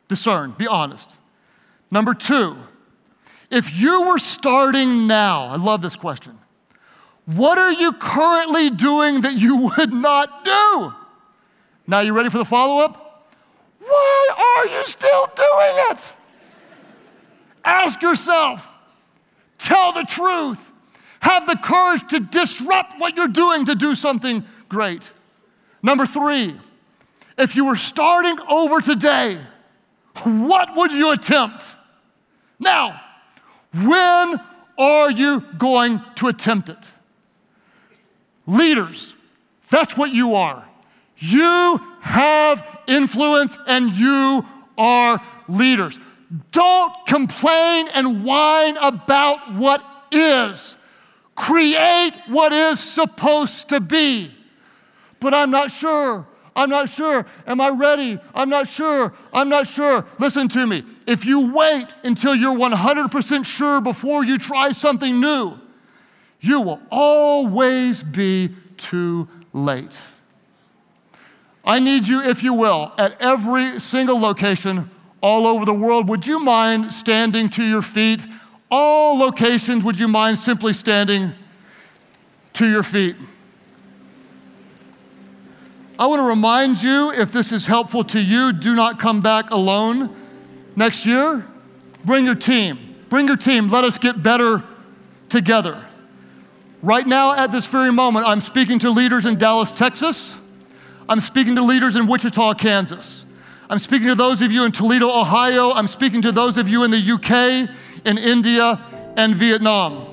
Discern, 0.07 0.51
be 0.51 0.67
honest. 0.67 1.11
Number 1.91 2.13
two, 2.13 2.57
if 3.49 3.79
you 3.79 4.03
were 4.03 4.17
starting 4.17 5.07
now, 5.07 5.45
I 5.45 5.55
love 5.55 5.81
this 5.81 5.95
question. 5.95 6.37
What 7.25 7.57
are 7.57 7.71
you 7.71 7.93
currently 7.93 8.69
doing 8.69 9.21
that 9.21 9.33
you 9.33 9.71
would 9.77 9.93
not 9.93 10.45
do? 10.45 10.93
Now, 11.87 12.01
you 12.01 12.13
ready 12.13 12.29
for 12.29 12.37
the 12.37 12.45
follow 12.45 12.83
up? 12.83 13.29
Why 13.79 14.57
are 14.57 14.67
you 14.67 14.83
still 14.85 15.27
doing 15.35 15.85
it? 15.91 16.13
Ask 17.63 18.01
yourself. 18.01 18.73
Tell 19.57 19.93
the 19.93 20.03
truth. 20.03 20.71
Have 21.21 21.47
the 21.47 21.55
courage 21.55 22.07
to 22.09 22.19
disrupt 22.19 22.99
what 22.99 23.17
you're 23.17 23.27
doing 23.27 23.65
to 23.65 23.75
do 23.75 23.95
something 23.95 24.45
great. 24.69 25.11
Number 25.81 26.05
three, 26.05 26.55
if 27.37 27.55
you 27.55 27.65
were 27.65 27.75
starting 27.75 28.37
over 28.49 28.81
today, 28.81 29.39
what 30.23 30.75
would 30.75 30.91
you 30.91 31.11
attempt? 31.11 31.75
Now, 32.59 33.01
when 33.85 34.39
are 34.77 35.11
you 35.11 35.41
going 35.57 36.01
to 36.15 36.27
attempt 36.27 36.69
it? 36.69 36.91
Leaders, 38.45 39.15
that's 39.69 39.97
what 39.97 40.11
you 40.11 40.35
are. 40.35 40.65
You 41.17 41.81
have 42.01 42.65
influence 42.87 43.57
and 43.67 43.91
you 43.91 44.45
are 44.77 45.21
leaders. 45.47 45.99
Don't 46.51 46.93
complain 47.07 47.87
and 47.93 48.23
whine 48.23 48.77
about 48.77 49.53
what 49.53 49.85
is. 50.11 50.75
Create 51.35 52.13
what 52.27 52.51
is 52.53 52.79
supposed 52.79 53.69
to 53.69 53.79
be. 53.79 54.31
But 55.19 55.33
I'm 55.33 55.51
not 55.51 55.71
sure. 55.71 56.27
I'm 56.57 56.71
not 56.71 56.89
sure. 56.89 57.27
Am 57.45 57.61
I 57.61 57.69
ready? 57.69 58.19
I'm 58.33 58.49
not 58.49 58.67
sure. 58.67 59.13
I'm 59.31 59.47
not 59.47 59.67
sure. 59.67 60.05
Listen 60.17 60.49
to 60.49 60.65
me. 60.65 60.83
If 61.05 61.23
you 61.23 61.53
wait 61.53 61.93
until 62.03 62.33
you're 62.33 62.57
100% 62.57 63.45
sure 63.45 63.79
before 63.79 64.25
you 64.25 64.39
try 64.39 64.71
something 64.71 65.21
new, 65.21 65.53
you 66.41 66.61
will 66.61 66.81
always 66.89 68.01
be 68.01 68.49
too 68.75 69.29
late. 69.53 69.99
I 71.63 71.77
need 71.77 72.07
you, 72.07 72.21
if 72.21 72.41
you 72.41 72.55
will, 72.55 72.91
at 72.97 73.21
every 73.21 73.79
single 73.79 74.19
location 74.19 74.89
all 75.21 75.45
over 75.45 75.63
the 75.63 75.73
world. 75.73 76.09
Would 76.09 76.25
you 76.25 76.39
mind 76.39 76.91
standing 76.91 77.49
to 77.49 77.63
your 77.63 77.83
feet? 77.83 78.25
All 78.71 79.19
locations, 79.19 79.83
would 79.83 79.99
you 79.99 80.07
mind 80.07 80.39
simply 80.39 80.73
standing 80.73 81.33
to 82.53 82.67
your 82.67 82.83
feet? 82.83 83.15
I 85.99 86.05
want 86.05 86.19
to 86.19 86.27
remind 86.27 86.81
you 86.81 87.11
if 87.11 87.31
this 87.31 87.51
is 87.51 87.65
helpful 87.65 88.03
to 88.05 88.19
you, 88.19 88.53
do 88.53 88.75
not 88.75 88.99
come 88.99 89.19
back 89.19 89.49
alone 89.49 90.15
next 90.75 91.05
year. 91.05 91.45
Bring 92.05 92.25
your 92.25 92.35
team. 92.35 92.95
Bring 93.09 93.27
your 93.27 93.37
team. 93.37 93.69
Let 93.69 93.83
us 93.83 93.97
get 93.97 94.21
better 94.21 94.63
together. 95.29 95.83
Right 96.83 97.07
now, 97.07 97.33
at 97.33 97.51
this 97.51 97.65
very 97.65 97.91
moment, 97.91 98.27
I'm 98.27 98.41
speaking 98.41 98.77
to 98.79 98.91
leaders 98.91 99.25
in 99.25 99.37
Dallas, 99.37 99.71
Texas. 99.71 100.35
I'm 101.09 101.19
speaking 101.19 101.55
to 101.55 101.63
leaders 101.63 101.95
in 101.95 102.05
Wichita, 102.05 102.53
Kansas. 102.53 103.25
I'm 103.69 103.79
speaking 103.79 104.07
to 104.07 104.15
those 104.15 104.41
of 104.41 104.51
you 104.51 104.65
in 104.65 104.71
Toledo, 104.71 105.09
Ohio. 105.09 105.71
I'm 105.71 105.87
speaking 105.87 106.21
to 106.21 106.31
those 106.31 106.57
of 106.57 106.69
you 106.69 106.83
in 106.83 106.91
the 106.91 106.97
UK, 106.97 107.69
in 108.05 108.17
India, 108.19 108.79
and 109.17 109.35
Vietnam. 109.35 110.05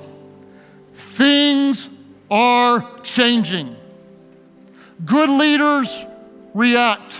Things 0.95 1.91
are 2.31 2.99
changing. 3.03 3.77
Good 5.05 5.29
leaders 5.29 6.05
react, 6.55 7.19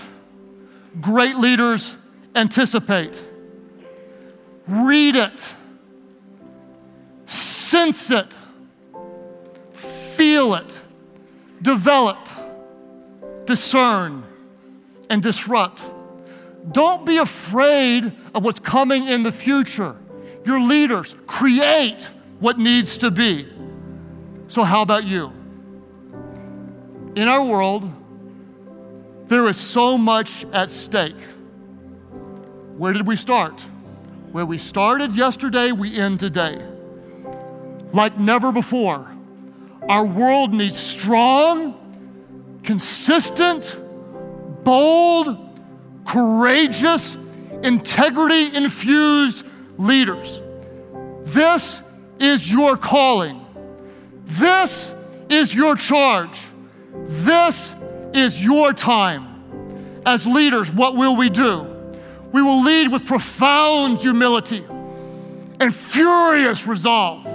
great 1.01 1.35
leaders 1.37 1.95
anticipate. 2.35 3.21
Read 4.67 5.15
it, 5.15 5.45
sense 7.25 8.09
it, 8.09 8.33
feel 9.73 10.55
it, 10.55 10.79
develop, 11.61 12.17
discern, 13.45 14.23
and 15.09 15.21
disrupt. 15.21 15.83
Don't 16.71 17.05
be 17.05 17.17
afraid 17.17 18.11
of 18.33 18.43
what's 18.43 18.59
coming 18.59 19.07
in 19.07 19.21
the 19.21 19.31
future. 19.31 19.95
Your 20.45 20.59
leaders 20.59 21.15
create 21.27 22.09
what 22.39 22.57
needs 22.57 22.97
to 22.99 23.11
be. 23.11 23.47
So, 24.47 24.63
how 24.63 24.81
about 24.81 25.03
you? 25.03 25.34
In 27.15 27.29
our 27.29 27.43
world, 27.45 27.89
there 29.27 29.47
is 29.47 29.55
so 29.55 29.97
much 29.97 30.43
at 30.51 30.69
stake. 30.69 31.15
Where 32.77 32.91
did 32.91 33.07
we 33.07 33.15
start? 33.15 33.61
Where 34.33 34.45
we 34.45 34.57
started 34.57 35.15
yesterday, 35.15 35.71
we 35.71 35.97
end 35.97 36.19
today. 36.19 36.61
Like 37.93 38.19
never 38.19 38.51
before. 38.51 39.09
Our 39.87 40.05
world 40.05 40.53
needs 40.53 40.77
strong, 40.77 42.59
consistent, 42.63 43.79
bold, 44.65 45.37
courageous, 46.05 47.15
integrity 47.63 48.53
infused 48.53 49.45
leaders. 49.77 50.41
This 51.23 51.79
is 52.19 52.51
your 52.51 52.75
calling. 52.75 53.45
This 54.25 54.93
is 55.29 55.55
your 55.55 55.77
charge. 55.77 56.37
This 57.07 57.73
is 58.13 58.43
your 58.43 58.73
time. 58.73 60.01
As 60.05 60.25
leaders, 60.25 60.71
what 60.71 60.95
will 60.95 61.15
we 61.15 61.29
do? 61.29 61.71
We 62.31 62.41
will 62.41 62.63
lead 62.63 62.91
with 62.91 63.05
profound 63.05 63.99
humility 63.99 64.63
and 65.59 65.73
furious 65.73 66.65
resolve. 66.67 67.25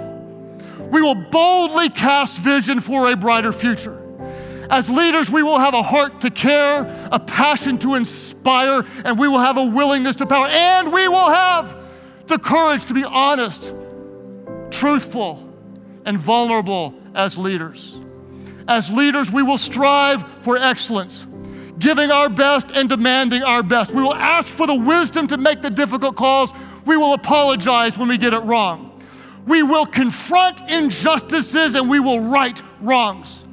We 0.91 1.01
will 1.01 1.15
boldly 1.15 1.89
cast 1.89 2.37
vision 2.37 2.79
for 2.79 3.11
a 3.11 3.15
brighter 3.15 3.53
future. 3.53 3.97
As 4.69 4.89
leaders, 4.89 5.29
we 5.29 5.43
will 5.43 5.59
have 5.59 5.73
a 5.73 5.83
heart 5.83 6.21
to 6.21 6.29
care, 6.29 7.09
a 7.11 7.19
passion 7.19 7.77
to 7.79 7.95
inspire, 7.95 8.85
and 9.03 9.19
we 9.19 9.27
will 9.27 9.39
have 9.39 9.57
a 9.57 9.65
willingness 9.65 10.15
to 10.17 10.25
power, 10.25 10.47
and 10.47 10.93
we 10.93 11.07
will 11.07 11.29
have 11.29 11.75
the 12.27 12.37
courage 12.37 12.85
to 12.85 12.93
be 12.93 13.03
honest, 13.03 13.73
truthful, 14.69 15.47
and 16.05 16.17
vulnerable 16.17 16.93
as 17.13 17.37
leaders. 17.37 17.99
As 18.71 18.89
leaders, 18.89 19.29
we 19.29 19.43
will 19.43 19.57
strive 19.57 20.23
for 20.43 20.55
excellence, 20.55 21.27
giving 21.77 22.09
our 22.09 22.29
best 22.29 22.71
and 22.73 22.87
demanding 22.87 23.43
our 23.43 23.61
best. 23.61 23.91
We 23.91 24.01
will 24.01 24.13
ask 24.13 24.53
for 24.53 24.65
the 24.65 24.75
wisdom 24.75 25.27
to 25.27 25.37
make 25.37 25.61
the 25.61 25.69
difficult 25.69 26.15
calls. 26.15 26.53
We 26.85 26.95
will 26.95 27.11
apologize 27.11 27.97
when 27.97 28.07
we 28.07 28.17
get 28.17 28.33
it 28.33 28.39
wrong. 28.39 28.97
We 29.45 29.61
will 29.61 29.85
confront 29.85 30.61
injustices 30.69 31.75
and 31.75 31.89
we 31.89 31.99
will 31.99 32.21
right 32.21 32.63
wrongs. 32.79 33.43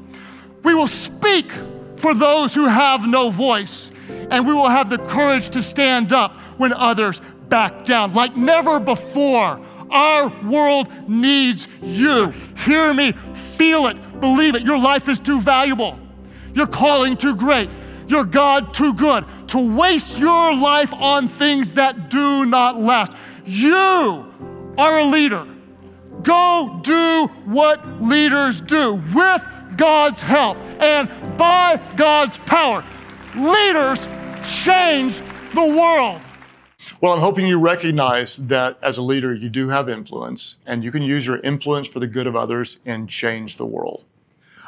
We 0.62 0.72
will 0.72 0.86
speak 0.86 1.50
for 1.96 2.14
those 2.14 2.54
who 2.54 2.66
have 2.66 3.04
no 3.04 3.30
voice, 3.30 3.90
and 4.30 4.46
we 4.46 4.54
will 4.54 4.68
have 4.68 4.88
the 4.88 4.98
courage 4.98 5.50
to 5.50 5.64
stand 5.64 6.12
up 6.12 6.36
when 6.58 6.72
others 6.72 7.20
back 7.48 7.84
down. 7.84 8.14
Like 8.14 8.36
never 8.36 8.78
before, 8.78 9.60
our 9.90 10.28
world 10.44 10.88
needs 11.08 11.68
you. 11.82 12.30
Hear 12.64 12.92
me, 12.94 13.12
feel 13.12 13.86
it, 13.86 14.20
believe 14.20 14.54
it. 14.54 14.62
Your 14.62 14.78
life 14.78 15.08
is 15.08 15.20
too 15.20 15.40
valuable, 15.40 15.98
your 16.54 16.66
calling 16.66 17.16
too 17.16 17.34
great, 17.34 17.70
your 18.06 18.24
God 18.24 18.74
too 18.74 18.94
good 18.94 19.24
to 19.48 19.76
waste 19.76 20.18
your 20.18 20.54
life 20.54 20.92
on 20.92 21.26
things 21.26 21.74
that 21.74 22.10
do 22.10 22.46
not 22.46 22.80
last. 22.80 23.12
You 23.44 24.32
are 24.76 24.98
a 24.98 25.04
leader. 25.04 25.46
Go 26.22 26.80
do 26.82 27.28
what 27.44 28.02
leaders 28.02 28.60
do 28.60 28.94
with 29.14 29.46
God's 29.76 30.20
help 30.20 30.58
and 30.80 31.08
by 31.38 31.80
God's 31.96 32.38
power. 32.38 32.84
Leaders 33.36 34.06
change 34.42 35.20
the 35.54 35.64
world. 35.64 36.20
Well, 37.00 37.12
I'm 37.12 37.20
hoping 37.20 37.46
you 37.46 37.60
recognize 37.60 38.38
that 38.48 38.76
as 38.82 38.98
a 38.98 39.02
leader, 39.02 39.32
you 39.32 39.48
do 39.48 39.68
have 39.68 39.88
influence 39.88 40.56
and 40.66 40.82
you 40.82 40.90
can 40.90 41.02
use 41.02 41.28
your 41.28 41.38
influence 41.38 41.86
for 41.86 42.00
the 42.00 42.08
good 42.08 42.26
of 42.26 42.34
others 42.34 42.80
and 42.84 43.08
change 43.08 43.56
the 43.56 43.66
world. 43.66 44.04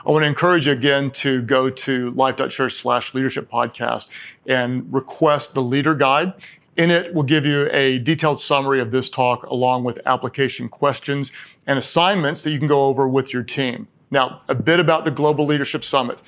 I 0.07 0.11
want 0.13 0.23
to 0.23 0.29
encourage 0.29 0.69
you 0.69 0.73
again 0.73 1.11
to 1.11 1.43
go 1.43 1.71
to 1.71 2.11
life.church 2.13 2.73
slash 2.73 3.15
leadership 3.15 3.51
podcast 3.51 4.11
and 4.47 4.93
request 4.93 5.55
the 5.55 5.63
leader 5.63 5.97
guide. 5.97 6.35
In 6.77 6.93
it, 6.93 7.13
we'll 7.13 7.25
give 7.25 7.45
you 7.45 7.69
a 7.73 7.99
detailed 7.99 8.39
summary 8.39 8.79
of 8.79 8.93
this 8.93 9.11
talk 9.11 9.43
along 9.47 9.83
with 9.83 10.01
application 10.07 10.69
questions 10.69 11.33
and 11.67 11.81
assignments 11.81 12.45
that 12.45 12.53
you 12.53 12.61
can 12.61 12.69
go 12.69 12.85
over 12.85 13.09
with 13.09 13.35
your 13.35 13.43
team. 13.43 13.89
Now, 14.13 14.43
a 14.47 14.55
bit 14.55 14.79
about 14.79 15.05
the 15.05 15.11
Global 15.11 15.47
Leadership 15.47 15.83
Summit. 15.83 16.21